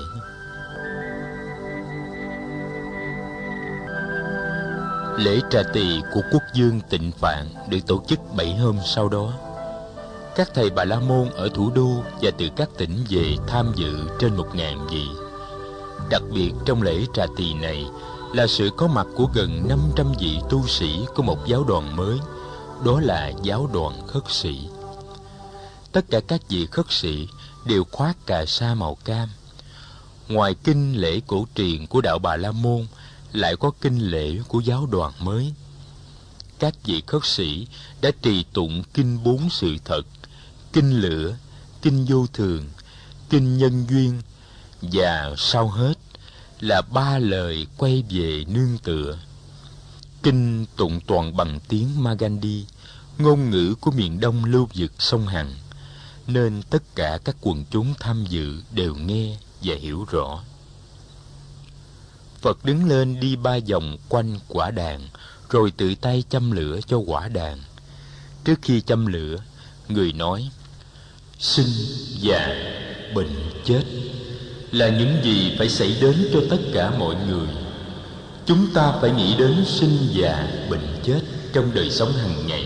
Lễ 5.17 5.39
trà 5.51 5.63
tỳ 5.73 6.01
của 6.13 6.21
quốc 6.31 6.41
vương 6.57 6.79
Tịnh 6.89 7.11
Phạn 7.11 7.47
được 7.69 7.79
tổ 7.87 8.03
chức 8.07 8.19
bảy 8.35 8.55
hôm 8.55 8.77
sau 8.85 9.09
đó. 9.09 9.33
Các 10.35 10.49
thầy 10.53 10.69
Bà 10.69 10.85
La 10.85 10.99
Môn 10.99 11.29
ở 11.29 11.49
thủ 11.53 11.71
đô 11.75 12.03
và 12.21 12.31
từ 12.37 12.49
các 12.55 12.69
tỉnh 12.77 13.05
về 13.09 13.35
tham 13.47 13.71
dự 13.75 13.93
trên 14.19 14.35
một 14.35 14.47
ngàn 14.53 14.87
vị. 14.87 15.05
Đặc 16.09 16.21
biệt 16.33 16.51
trong 16.65 16.81
lễ 16.81 17.05
trà 17.13 17.25
tỳ 17.37 17.53
này 17.53 17.85
là 18.33 18.47
sự 18.47 18.69
có 18.77 18.87
mặt 18.87 19.07
của 19.15 19.27
gần 19.33 19.67
500 19.69 20.07
vị 20.19 20.39
tu 20.49 20.67
sĩ 20.67 20.99
của 21.15 21.23
một 21.23 21.47
giáo 21.47 21.63
đoàn 21.63 21.95
mới, 21.95 22.19
đó 22.85 22.99
là 22.99 23.31
giáo 23.43 23.69
đoàn 23.73 24.07
khất 24.07 24.23
sĩ. 24.29 24.59
Tất 25.91 26.05
cả 26.09 26.19
các 26.27 26.41
vị 26.49 26.67
khất 26.71 26.85
sĩ 26.89 27.27
đều 27.65 27.83
khoác 27.91 28.17
cà 28.25 28.45
sa 28.45 28.73
màu 28.73 28.95
cam. 28.95 29.29
Ngoài 30.27 30.55
kinh 30.63 31.01
lễ 31.01 31.21
cổ 31.27 31.47
truyền 31.55 31.87
của 31.87 32.01
đạo 32.01 32.19
Bà 32.19 32.35
La 32.35 32.51
Môn, 32.51 32.87
lại 33.31 33.55
có 33.55 33.71
kinh 33.81 33.99
lễ 33.99 34.39
của 34.47 34.59
giáo 34.59 34.85
đoàn 34.85 35.13
mới. 35.19 35.53
Các 36.59 36.73
vị 36.83 37.03
khất 37.07 37.25
sĩ 37.25 37.67
đã 38.01 38.11
trì 38.21 38.43
tụng 38.43 38.83
kinh 38.93 39.23
bốn 39.23 39.49
sự 39.49 39.75
thật, 39.85 40.01
kinh 40.73 41.01
lửa, 41.01 41.35
kinh 41.81 42.05
vô 42.09 42.27
thường, 42.33 42.69
kinh 43.29 43.57
nhân 43.57 43.85
duyên 43.89 44.21
và 44.81 45.33
sau 45.37 45.69
hết 45.69 45.93
là 46.59 46.81
ba 46.81 47.17
lời 47.17 47.67
quay 47.77 48.03
về 48.09 48.45
nương 48.47 48.77
tựa. 48.83 49.17
Kinh 50.23 50.65
tụng 50.75 50.99
toàn 51.07 51.37
bằng 51.37 51.59
tiếng 51.67 52.03
Magandhi, 52.03 52.65
ngôn 53.17 53.49
ngữ 53.49 53.75
của 53.81 53.91
miền 53.91 54.19
đông 54.19 54.45
lưu 54.45 54.67
vực 54.75 54.91
sông 54.99 55.27
Hằng, 55.27 55.53
nên 56.27 56.61
tất 56.69 56.83
cả 56.95 57.19
các 57.23 57.35
quần 57.41 57.65
chúng 57.71 57.93
tham 57.99 58.25
dự 58.29 58.61
đều 58.71 58.95
nghe 58.95 59.37
và 59.63 59.75
hiểu 59.75 60.05
rõ. 60.11 60.43
Phật 62.41 62.65
đứng 62.65 62.89
lên 62.89 63.19
đi 63.19 63.35
ba 63.35 63.57
vòng 63.69 63.97
quanh 64.09 64.39
quả 64.47 64.71
đàn, 64.71 65.09
rồi 65.49 65.71
tự 65.71 65.95
tay 65.95 66.23
châm 66.29 66.51
lửa 66.51 66.79
cho 66.87 66.97
quả 66.97 67.27
đàn. 67.27 67.59
Trước 68.43 68.59
khi 68.61 68.81
châm 68.81 69.05
lửa, 69.05 69.37
người 69.87 70.13
nói, 70.13 70.49
Sinh, 71.39 71.73
già, 72.19 72.47
bệnh, 73.15 73.51
chết 73.65 73.83
là 74.71 74.89
những 74.89 75.21
gì 75.23 75.55
phải 75.57 75.69
xảy 75.69 75.97
đến 76.01 76.29
cho 76.33 76.39
tất 76.49 76.59
cả 76.73 76.91
mọi 76.99 77.15
người. 77.27 77.47
Chúng 78.45 78.67
ta 78.73 78.93
phải 79.01 79.11
nghĩ 79.11 79.35
đến 79.37 79.55
sinh 79.65 79.97
già, 80.11 80.47
bệnh 80.69 80.87
chết 81.03 81.19
trong 81.53 81.65
đời 81.73 81.89
sống 81.89 82.11
hàng 82.13 82.47
ngày 82.47 82.65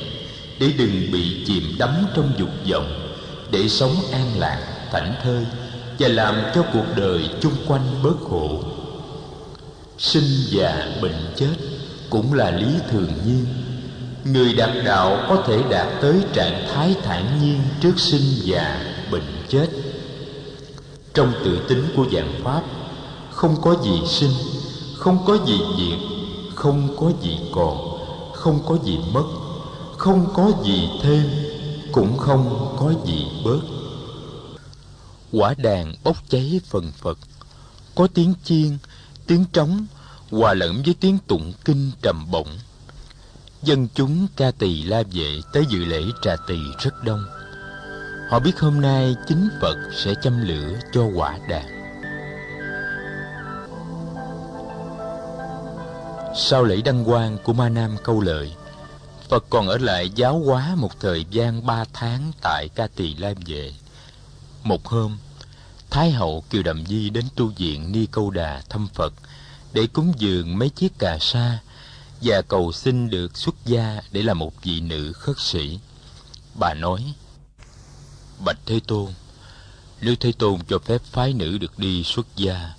để 0.59 0.71
đừng 0.77 1.11
bị 1.11 1.43
chìm 1.45 1.63
đắm 1.79 1.89
trong 2.15 2.31
dục 2.37 2.49
vọng, 2.71 3.17
để 3.51 3.67
sống 3.67 3.95
an 4.11 4.39
lạc, 4.39 4.59
thảnh 4.91 5.15
thơi 5.23 5.45
và 5.99 6.07
làm 6.07 6.35
cho 6.55 6.63
cuộc 6.73 6.85
đời 6.95 7.29
chung 7.41 7.53
quanh 7.67 8.03
bớt 8.03 8.15
khổ. 8.29 8.63
Sinh 9.97 10.27
già 10.49 10.87
bệnh 11.01 11.33
chết 11.35 11.55
cũng 12.09 12.33
là 12.33 12.51
lý 12.51 12.67
thường 12.91 13.11
nhiên. 13.25 13.45
Người 14.23 14.53
đạt 14.53 14.69
đạo 14.85 15.25
có 15.29 15.43
thể 15.47 15.63
đạt 15.69 15.87
tới 16.01 16.15
trạng 16.33 16.67
thái 16.73 16.95
thản 17.03 17.39
nhiên 17.41 17.61
trước 17.81 17.99
sinh 17.99 18.21
già 18.43 18.83
bệnh 19.11 19.45
chết. 19.49 19.67
Trong 21.13 21.33
tự 21.45 21.59
tính 21.69 21.83
của 21.95 22.05
dạng 22.13 22.33
pháp 22.43 22.61
không 23.31 23.55
có 23.61 23.75
gì 23.83 24.01
sinh 24.07 24.31
không 25.05 25.25
có 25.25 25.37
gì 25.45 25.59
diệt, 25.77 25.99
không 26.55 26.95
có 26.99 27.11
gì 27.21 27.39
còn, 27.55 27.99
không 28.33 28.59
có 28.67 28.77
gì 28.83 28.99
mất, 29.13 29.23
không 29.97 30.33
có 30.33 30.51
gì 30.63 30.89
thêm, 31.01 31.23
cũng 31.91 32.17
không 32.17 32.75
có 32.79 32.93
gì 33.05 33.27
bớt. 33.45 33.59
Quả 35.31 35.53
đàn 35.57 35.93
bốc 36.03 36.17
cháy 36.29 36.61
phần 36.69 36.91
phật. 36.91 37.17
Có 37.95 38.07
tiếng 38.13 38.33
chiên, 38.43 38.77
tiếng 39.27 39.45
trống, 39.53 39.85
hòa 40.31 40.53
lẫn 40.53 40.81
với 40.85 40.95
tiếng 40.99 41.17
tụng 41.27 41.53
kinh 41.65 41.91
trầm 42.01 42.31
bổng. 42.31 42.49
Dân 43.63 43.87
chúng 43.95 44.27
ca 44.37 44.51
tỳ 44.51 44.83
la 44.83 45.03
vệ 45.11 45.41
tới 45.53 45.65
dự 45.69 45.85
lễ 45.85 46.03
trà 46.21 46.35
tỳ 46.47 46.57
rất 46.79 47.03
đông. 47.03 47.25
Họ 48.29 48.39
biết 48.39 48.59
hôm 48.59 48.81
nay 48.81 49.15
chính 49.27 49.49
phật 49.61 49.77
sẽ 50.05 50.13
châm 50.23 50.47
lửa 50.47 50.79
cho 50.93 51.05
quả 51.15 51.39
đàn. 51.49 51.74
Sau 56.37 56.63
lễ 56.63 56.81
đăng 56.81 57.05
quang 57.05 57.37
của 57.43 57.53
ma 57.53 57.69
nam 57.69 57.97
câu 58.03 58.21
lợi 58.21 58.53
phật 59.29 59.45
còn 59.49 59.67
ở 59.67 59.77
lại 59.77 60.09
giáo 60.15 60.39
hóa 60.39 60.75
một 60.75 60.99
thời 60.99 61.25
gian 61.29 61.65
ba 61.65 61.85
tháng 61.93 62.31
tại 62.41 62.69
ca 62.75 62.87
tỳ 62.87 63.15
lam 63.15 63.35
vệ 63.45 63.73
một 64.63 64.85
hôm 64.85 65.17
thái 65.89 66.11
hậu 66.11 66.43
kiều 66.49 66.63
đầm 66.63 66.85
di 66.85 67.09
đến 67.09 67.25
tu 67.35 67.51
viện 67.57 67.91
ni 67.91 68.05
câu 68.11 68.31
đà 68.31 68.61
thăm 68.69 68.87
phật 68.93 69.13
để 69.73 69.87
cúng 69.87 70.13
dường 70.17 70.57
mấy 70.57 70.69
chiếc 70.69 70.99
cà 70.99 71.17
sa 71.21 71.59
và 72.21 72.41
cầu 72.41 72.71
xin 72.71 73.09
được 73.09 73.37
xuất 73.37 73.55
gia 73.65 74.01
để 74.11 74.21
làm 74.21 74.39
một 74.39 74.63
vị 74.63 74.81
nữ 74.81 75.13
khất 75.13 75.39
sĩ. 75.39 75.79
Bà 76.59 76.73
nói, 76.73 77.13
Bạch 78.45 78.57
Thế 78.65 78.79
Tôn, 78.87 79.11
nếu 80.01 80.15
Thế 80.19 80.31
Tôn 80.31 80.59
cho 80.67 80.79
phép 80.79 81.01
phái 81.11 81.33
nữ 81.33 81.57
được 81.57 81.79
đi 81.79 82.03
xuất 82.03 82.27
gia, 82.35 82.73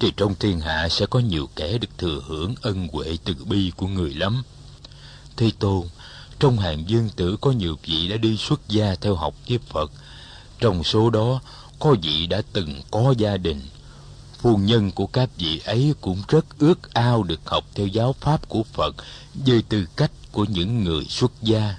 thì 0.00 0.12
trong 0.16 0.34
thiên 0.34 0.60
hạ 0.60 0.88
sẽ 0.90 1.06
có 1.06 1.18
nhiều 1.18 1.48
kẻ 1.56 1.78
được 1.78 1.98
thừa 1.98 2.20
hưởng 2.26 2.54
ân 2.62 2.88
huệ 2.92 3.18
từ 3.24 3.34
bi 3.44 3.72
của 3.76 3.86
người 3.86 4.14
lắm. 4.14 4.42
Thế 5.36 5.50
Tôn, 5.58 5.86
trong 6.38 6.58
hàng 6.58 6.88
dương 6.88 7.08
tử 7.16 7.36
có 7.40 7.50
nhiều 7.50 7.78
vị 7.84 8.08
đã 8.08 8.16
đi 8.16 8.36
xuất 8.36 8.68
gia 8.68 8.94
theo 8.94 9.14
học 9.14 9.34
với 9.48 9.58
Phật. 9.68 9.92
Trong 10.58 10.84
số 10.84 11.10
đó 11.10 11.40
có 11.78 11.96
vị 12.02 12.26
đã 12.26 12.42
từng 12.52 12.82
có 12.90 13.14
gia 13.18 13.36
đình, 13.36 13.60
phu 14.38 14.56
nhân 14.56 14.90
của 14.90 15.06
các 15.06 15.30
vị 15.36 15.60
ấy 15.64 15.94
cũng 16.00 16.22
rất 16.28 16.58
ước 16.58 16.94
ao 16.94 17.22
được 17.22 17.40
học 17.44 17.64
theo 17.74 17.86
giáo 17.86 18.14
pháp 18.20 18.48
của 18.48 18.62
Phật 18.62 18.96
với 19.34 19.62
tư 19.68 19.86
cách 19.96 20.10
của 20.32 20.44
những 20.44 20.84
người 20.84 21.04
xuất 21.04 21.32
gia. 21.42 21.74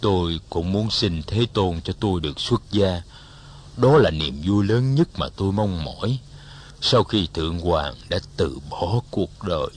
Tôi 0.00 0.40
cũng 0.50 0.72
muốn 0.72 0.90
xin 0.90 1.22
Thế 1.26 1.46
Tôn 1.52 1.80
cho 1.84 1.92
tôi 2.00 2.20
được 2.20 2.40
xuất 2.40 2.62
gia. 2.70 3.02
Đó 3.76 3.98
là 3.98 4.10
niềm 4.10 4.42
vui 4.44 4.64
lớn 4.64 4.94
nhất 4.94 5.08
mà 5.18 5.28
tôi 5.36 5.52
mong 5.52 5.84
mỏi 5.84 6.18
sau 6.86 7.04
khi 7.04 7.28
Thượng 7.34 7.60
Hoàng 7.60 7.94
đã 8.08 8.18
từ 8.36 8.58
bỏ 8.70 9.00
cuộc 9.10 9.42
đời. 9.42 9.68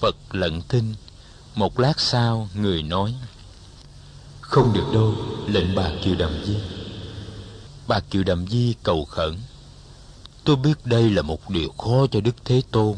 Phật 0.00 0.16
lận 0.30 0.62
thinh, 0.68 0.94
một 1.54 1.80
lát 1.80 2.00
sau 2.00 2.48
người 2.54 2.82
nói 2.82 3.14
Không 4.40 4.72
được 4.72 4.86
đâu, 4.94 5.14
lệnh 5.46 5.74
bà 5.74 5.90
Kiều 6.04 6.14
Đầm 6.14 6.44
Di. 6.44 6.56
Bà 7.88 8.00
Kiều 8.00 8.22
Đầm 8.22 8.46
Di 8.48 8.74
cầu 8.82 9.04
khẩn 9.04 9.36
Tôi 10.44 10.56
biết 10.56 10.86
đây 10.86 11.10
là 11.10 11.22
một 11.22 11.50
điều 11.50 11.68
khó 11.78 12.06
cho 12.10 12.20
Đức 12.20 12.36
Thế 12.44 12.62
Tôn 12.70 12.94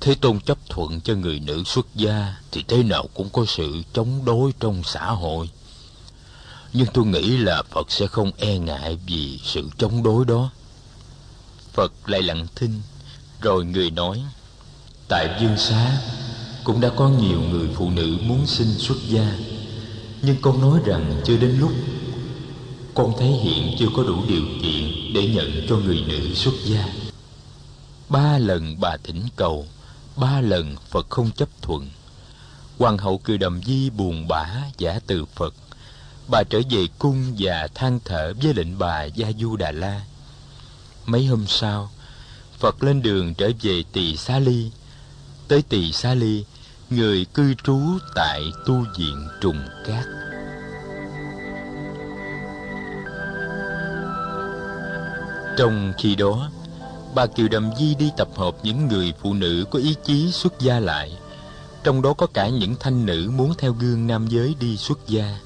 Thế 0.00 0.14
Tôn 0.14 0.40
chấp 0.40 0.58
thuận 0.68 1.00
cho 1.00 1.14
người 1.14 1.40
nữ 1.40 1.64
xuất 1.64 1.86
gia 1.94 2.36
Thì 2.52 2.64
thế 2.68 2.82
nào 2.82 3.08
cũng 3.14 3.28
có 3.30 3.44
sự 3.48 3.82
chống 3.92 4.24
đối 4.24 4.52
trong 4.60 4.82
xã 4.84 5.06
hội 5.06 5.50
Nhưng 6.72 6.88
tôi 6.94 7.06
nghĩ 7.06 7.36
là 7.36 7.62
Phật 7.70 7.90
sẽ 7.90 8.06
không 8.06 8.30
e 8.38 8.58
ngại 8.58 8.98
vì 9.06 9.40
sự 9.44 9.68
chống 9.78 10.02
đối 10.02 10.24
đó 10.24 10.50
Phật 11.78 12.08
lại 12.08 12.22
lặng 12.22 12.46
thinh, 12.56 12.80
Rồi 13.40 13.64
người 13.64 13.90
nói, 13.90 14.22
Tại 15.08 15.38
Dương 15.40 15.56
Xá 15.56 16.00
Cũng 16.64 16.80
đã 16.80 16.90
có 16.96 17.08
nhiều 17.08 17.40
người 17.40 17.68
phụ 17.74 17.90
nữ 17.90 18.18
muốn 18.22 18.46
xin 18.46 18.68
xuất 18.78 18.98
gia, 19.08 19.36
Nhưng 20.22 20.36
con 20.42 20.60
nói 20.60 20.80
rằng 20.84 21.20
chưa 21.24 21.36
đến 21.36 21.58
lúc 21.58 21.72
Con 22.94 23.12
thấy 23.18 23.28
hiện 23.28 23.76
chưa 23.78 23.86
có 23.96 24.02
đủ 24.02 24.22
điều 24.28 24.42
kiện 24.62 25.12
Để 25.14 25.28
nhận 25.34 25.66
cho 25.68 25.76
người 25.76 26.04
nữ 26.08 26.34
xuất 26.34 26.54
gia. 26.64 26.88
Ba 28.08 28.38
lần 28.38 28.80
bà 28.80 28.96
thỉnh 29.04 29.22
cầu, 29.36 29.66
Ba 30.16 30.40
lần 30.40 30.76
Phật 30.90 31.10
không 31.10 31.30
chấp 31.30 31.48
thuận. 31.62 31.90
Hoàng 32.78 32.98
hậu 32.98 33.18
cười 33.18 33.38
đầm 33.38 33.60
di 33.62 33.90
buồn 33.90 34.28
bã 34.28 34.46
giả 34.78 35.00
từ 35.06 35.24
Phật. 35.24 35.54
Bà 36.30 36.42
trở 36.50 36.60
về 36.70 36.86
cung 36.98 37.34
và 37.38 37.68
than 37.74 38.00
thở 38.04 38.32
với 38.42 38.54
lệnh 38.54 38.78
bà 38.78 39.04
Gia 39.04 39.32
Du 39.38 39.56
Đà 39.56 39.72
La. 39.72 40.00
Mấy 41.08 41.26
hôm 41.26 41.46
sau, 41.46 41.90
Phật 42.58 42.82
lên 42.82 43.02
đường 43.02 43.34
trở 43.34 43.50
về 43.62 43.82
Tỳ 43.92 44.16
Xá 44.16 44.38
Ly. 44.38 44.70
Tới 45.48 45.62
Tỳ 45.62 45.92
Xá 45.92 46.14
Ly, 46.14 46.44
người 46.90 47.24
cư 47.24 47.54
trú 47.54 47.78
tại 48.14 48.42
tu 48.66 48.84
viện 48.98 49.28
Trùng 49.40 49.60
Cát. 49.86 50.04
Trong 55.58 55.92
khi 55.98 56.16
đó, 56.16 56.50
bà 57.14 57.26
Kiều 57.26 57.48
Đầm 57.48 57.70
Di 57.78 57.94
đi 57.94 58.10
tập 58.16 58.28
hợp 58.36 58.56
những 58.62 58.88
người 58.88 59.12
phụ 59.22 59.34
nữ 59.34 59.64
có 59.70 59.78
ý 59.78 59.94
chí 60.04 60.32
xuất 60.32 60.60
gia 60.60 60.80
lại. 60.80 61.18
Trong 61.84 62.02
đó 62.02 62.12
có 62.12 62.26
cả 62.26 62.48
những 62.48 62.74
thanh 62.80 63.06
nữ 63.06 63.30
muốn 63.34 63.54
theo 63.58 63.72
gương 63.72 64.06
nam 64.06 64.26
giới 64.28 64.54
đi 64.60 64.76
xuất 64.76 65.08
gia. 65.08 65.38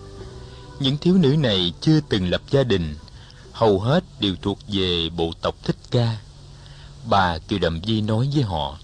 Những 0.80 0.96
thiếu 0.98 1.14
nữ 1.14 1.36
này 1.36 1.72
chưa 1.80 2.00
từng 2.08 2.30
lập 2.30 2.42
gia 2.50 2.62
đình, 2.62 2.94
hầu 3.52 3.80
hết 3.80 4.04
đều 4.20 4.34
thuộc 4.42 4.58
về 4.68 5.08
bộ 5.16 5.32
tộc 5.40 5.54
Thích 5.64 5.76
Ca. 5.90 6.16
Bà 7.04 7.38
Kiều 7.38 7.58
Đầm 7.58 7.80
Di 7.84 8.00
nói 8.00 8.28
với 8.34 8.42
họ, 8.42 8.78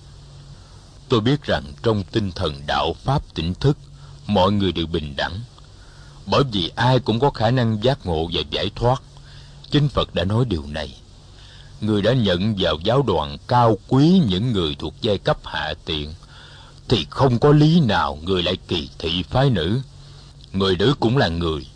Tôi 1.08 1.20
biết 1.20 1.42
rằng 1.42 1.64
trong 1.82 2.02
tinh 2.12 2.32
thần 2.32 2.62
đạo 2.66 2.94
Pháp 3.04 3.34
tỉnh 3.34 3.54
thức, 3.54 3.78
mọi 4.26 4.52
người 4.52 4.72
đều 4.72 4.86
bình 4.86 5.14
đẳng. 5.16 5.40
Bởi 6.26 6.42
vì 6.52 6.72
ai 6.74 6.98
cũng 6.98 7.20
có 7.20 7.30
khả 7.30 7.50
năng 7.50 7.82
giác 7.82 8.06
ngộ 8.06 8.28
và 8.32 8.42
giải 8.50 8.70
thoát. 8.76 9.02
Chính 9.70 9.88
Phật 9.88 10.14
đã 10.14 10.24
nói 10.24 10.44
điều 10.44 10.66
này. 10.66 10.96
Người 11.80 12.02
đã 12.02 12.12
nhận 12.12 12.54
vào 12.58 12.78
giáo 12.84 13.02
đoàn 13.02 13.36
cao 13.46 13.78
quý 13.88 14.20
những 14.28 14.52
người 14.52 14.76
thuộc 14.78 14.94
giai 15.00 15.18
cấp 15.18 15.38
hạ 15.44 15.74
tiện, 15.84 16.14
thì 16.88 17.06
không 17.10 17.38
có 17.38 17.52
lý 17.52 17.80
nào 17.80 18.18
người 18.22 18.42
lại 18.42 18.56
kỳ 18.68 18.88
thị 18.98 19.22
phái 19.22 19.50
nữ. 19.50 19.80
Người 20.52 20.76
nữ 20.76 20.94
cũng 21.00 21.16
là 21.16 21.28
người, 21.28 21.66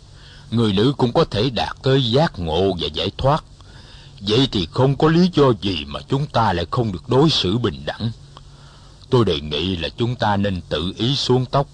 người 0.53 0.73
nữ 0.73 0.93
cũng 0.97 1.13
có 1.13 1.23
thể 1.23 1.49
đạt 1.49 1.75
tới 1.83 2.11
giác 2.11 2.39
ngộ 2.39 2.73
và 2.79 2.87
giải 2.93 3.11
thoát. 3.17 3.43
Vậy 4.19 4.47
thì 4.51 4.67
không 4.71 4.95
có 4.95 5.07
lý 5.07 5.29
do 5.33 5.51
gì 5.61 5.85
mà 5.85 5.99
chúng 6.09 6.25
ta 6.25 6.53
lại 6.53 6.65
không 6.71 6.91
được 6.91 7.09
đối 7.09 7.29
xử 7.29 7.57
bình 7.57 7.83
đẳng. 7.85 8.11
Tôi 9.09 9.25
đề 9.25 9.39
nghị 9.39 9.75
là 9.75 9.89
chúng 9.97 10.15
ta 10.15 10.37
nên 10.37 10.61
tự 10.69 10.93
ý 10.97 11.15
xuống 11.15 11.45
tóc, 11.45 11.67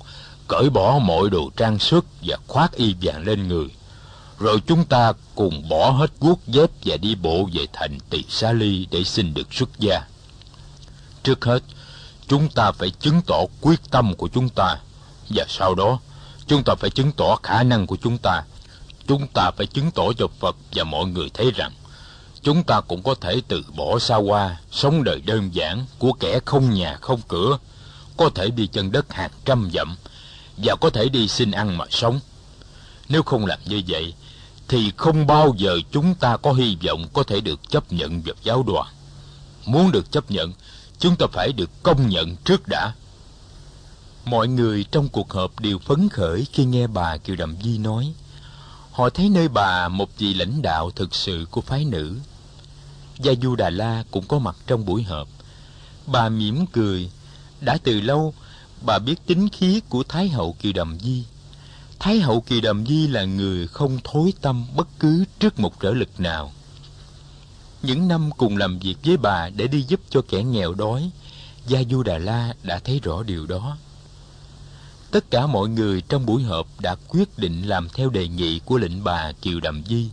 cởi 0.48 0.70
bỏ 0.70 1.00
mọi 1.00 1.30
đồ 1.30 1.52
trang 1.58 1.80
sức 1.80 2.06
và 2.22 2.38
khoác 2.48 2.72
y 2.76 2.96
vàng 3.02 3.24
lên 3.26 3.48
người. 3.48 3.68
Rồi 4.40 4.62
chúng 4.68 4.86
ta 4.86 5.14
cùng 5.36 5.70
bỏ 5.70 5.90
hết 5.90 6.12
guốc 6.20 6.40
dép 6.48 6.70
và 6.86 6.98
đi 6.98 7.16
bộ 7.16 7.50
về 7.54 7.66
thành 7.74 7.98
Tỳ 8.10 8.24
Xá 8.30 8.52
Ly 8.52 8.88
để 8.92 9.04
xin 9.04 9.34
được 9.34 9.54
xuất 9.54 9.70
gia. 9.80 10.02
Trước 11.24 11.46
hết, 11.46 11.64
chúng 12.28 12.50
ta 12.50 12.72
phải 12.72 12.90
chứng 12.90 13.22
tỏ 13.28 13.40
quyết 13.62 13.80
tâm 13.92 14.16
của 14.16 14.28
chúng 14.28 14.50
ta. 14.50 14.76
Và 15.30 15.46
sau 15.50 15.76
đó, 15.76 16.00
chúng 16.48 16.64
ta 16.64 16.76
phải 16.76 16.90
chứng 16.90 17.12
tỏ 17.12 17.36
khả 17.44 17.64
năng 17.64 17.88
của 17.88 17.98
chúng 18.02 18.18
ta 18.18 18.44
chúng 19.10 19.28
ta 19.28 19.52
phải 19.52 19.66
chứng 19.66 19.92
tỏ 19.92 20.04
cho 20.18 20.28
Phật 20.40 20.56
và 20.74 20.84
mọi 20.84 21.06
người 21.06 21.30
thấy 21.34 21.52
rằng 21.52 21.72
chúng 22.42 22.64
ta 22.64 22.82
cũng 22.82 23.04
có 23.04 23.16
thể 23.16 23.42
từ 23.48 23.64
bỏ 23.76 24.00
xa 24.00 24.16
hoa, 24.16 24.58
sống 24.72 25.04
đời 25.04 25.22
đơn 25.26 25.50
giản 25.54 25.86
của 26.00 26.14
kẻ 26.14 26.40
không 26.46 26.74
nhà 26.74 26.98
không 27.02 27.22
cửa, 27.28 27.58
có 28.18 28.30
thể 28.36 28.50
đi 28.50 28.68
chân 28.68 28.92
đất 28.92 29.14
hàng 29.14 29.32
trăm 29.46 29.70
dặm 29.74 29.96
và 30.58 30.76
có 30.82 30.90
thể 30.90 31.10
đi 31.10 31.28
xin 31.28 31.52
ăn 31.52 31.78
mà 31.78 31.86
sống. 31.90 32.20
Nếu 33.10 33.24
không 33.24 33.46
làm 33.46 33.60
như 33.66 33.82
vậy, 33.88 34.14
thì 34.68 34.92
không 34.98 35.28
bao 35.28 35.54
giờ 35.58 35.80
chúng 35.92 36.16
ta 36.16 36.38
có 36.38 36.54
hy 36.54 36.78
vọng 36.88 37.08
có 37.14 37.24
thể 37.24 37.42
được 37.42 37.70
chấp 37.70 37.92
nhận 37.92 38.22
vào 38.22 38.36
giáo 38.44 38.64
đoàn. 38.68 38.88
Muốn 39.66 39.92
được 39.92 40.12
chấp 40.12 40.32
nhận, 40.32 40.54
chúng 41.00 41.16
ta 41.16 41.26
phải 41.34 41.52
được 41.54 41.70
công 41.84 42.10
nhận 42.10 42.36
trước 42.36 42.68
đã. 42.68 42.94
Mọi 44.26 44.48
người 44.48 44.86
trong 44.92 45.10
cuộc 45.10 45.34
họp 45.34 45.60
đều 45.60 45.80
phấn 45.80 46.10
khởi 46.10 46.46
khi 46.54 46.66
nghe 46.66 46.88
bà 46.88 47.18
Kiều 47.18 47.36
Đầm 47.36 47.56
Di 47.64 47.78
nói– 47.78 48.14
họ 49.00 49.10
thấy 49.10 49.30
nơi 49.30 49.48
bà 49.48 49.88
một 49.88 50.10
vị 50.18 50.34
lãnh 50.34 50.62
đạo 50.62 50.92
thực 50.92 51.16
sự 51.16 51.46
của 51.52 51.62
phái 51.62 51.86
nữ. 51.86 52.16
Gia 53.20 53.34
Du 53.42 53.56
Đà 53.56 53.70
La 53.70 54.04
cũng 54.12 54.28
có 54.28 54.40
mặt 54.40 54.56
trong 54.68 54.86
buổi 54.86 55.04
họp. 55.04 55.28
Bà 56.08 56.30
mỉm 56.30 56.66
cười, 56.66 57.12
đã 57.62 57.78
từ 57.84 58.02
lâu 58.02 58.34
bà 58.82 59.00
biết 59.00 59.16
tính 59.26 59.50
khí 59.50 59.82
của 59.90 60.04
Thái 60.04 60.30
hậu 60.30 60.56
Kỳ 60.60 60.74
Đầm 60.74 60.98
Di. 61.00 61.24
Thái 62.00 62.20
hậu 62.20 62.42
Kỳ 62.42 62.62
Đầm 62.62 62.86
Di 62.86 63.08
là 63.08 63.24
người 63.24 63.68
không 63.68 64.00
thối 64.04 64.34
tâm 64.42 64.66
bất 64.76 64.88
cứ 65.00 65.26
trước 65.40 65.60
một 65.60 65.80
trở 65.80 65.92
lực 65.92 66.20
nào. 66.20 66.54
Những 67.82 68.08
năm 68.08 68.30
cùng 68.38 68.58
làm 68.58 68.80
việc 68.80 68.96
với 69.04 69.18
bà 69.18 69.50
để 69.50 69.68
đi 69.68 69.82
giúp 69.82 70.00
cho 70.10 70.22
kẻ 70.30 70.44
nghèo 70.44 70.74
đói, 70.74 71.10
Gia 71.68 71.80
Du 71.90 72.04
Đà 72.04 72.18
La 72.18 72.54
đã 72.64 72.80
thấy 72.80 73.00
rõ 73.04 73.24
điều 73.24 73.46
đó 73.46 73.78
tất 75.12 75.32
cả 75.32 75.48
mọi 75.48 75.70
người 75.70 76.02
trong 76.02 76.26
buổi 76.26 76.44
họp 76.44 76.68
đã 76.80 76.96
quyết 77.08 77.38
định 77.38 77.62
làm 77.62 77.90
theo 77.90 78.10
đề 78.10 78.28
nghị 78.28 78.60
của 78.60 78.78
lệnh 78.78 79.04
bà 79.04 79.32
Kiều 79.32 79.60
Đầm 79.60 79.84
Di. 79.86 80.10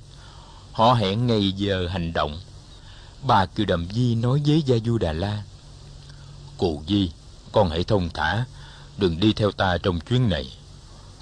Họ 0.72 0.94
hẹn 0.94 1.26
ngày 1.26 1.52
giờ 1.52 1.88
hành 1.88 2.12
động. 2.12 2.40
Bà 3.22 3.46
Kiều 3.46 3.66
Đầm 3.66 3.88
Di 3.92 4.14
nói 4.14 4.42
với 4.46 4.62
Gia 4.62 4.76
Du 4.84 4.98
Đà 4.98 5.12
La, 5.12 5.42
Cụ 6.58 6.82
Di, 6.88 7.10
con 7.52 7.70
hãy 7.70 7.84
thông 7.84 8.08
thả, 8.14 8.44
đừng 8.98 9.20
đi 9.20 9.32
theo 9.32 9.52
ta 9.52 9.78
trong 9.82 10.00
chuyến 10.00 10.28
này. 10.28 10.52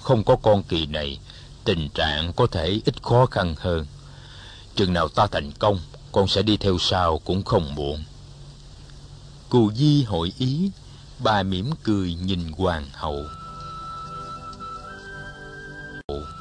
Không 0.01 0.23
có 0.23 0.35
con 0.35 0.63
kỳ 0.63 0.85
này, 0.85 1.19
tình 1.63 1.89
trạng 1.89 2.33
có 2.33 2.47
thể 2.47 2.81
ít 2.85 3.03
khó 3.03 3.25
khăn 3.25 3.55
hơn. 3.57 3.85
Chừng 4.75 4.93
nào 4.93 5.07
ta 5.07 5.27
thành 5.27 5.51
công, 5.51 5.79
con 6.11 6.27
sẽ 6.27 6.41
đi 6.41 6.57
theo 6.57 6.77
sau 6.79 7.19
cũng 7.19 7.43
không 7.43 7.75
muộn. 7.75 8.03
Cù 9.49 9.71
Di 9.71 10.03
hội 10.03 10.33
ý, 10.37 10.71
bà 11.19 11.43
mỉm 11.43 11.71
cười 11.83 12.13
nhìn 12.13 12.51
hoàng 12.57 12.85
hậu. 12.93 13.23
Apple. 16.07 16.34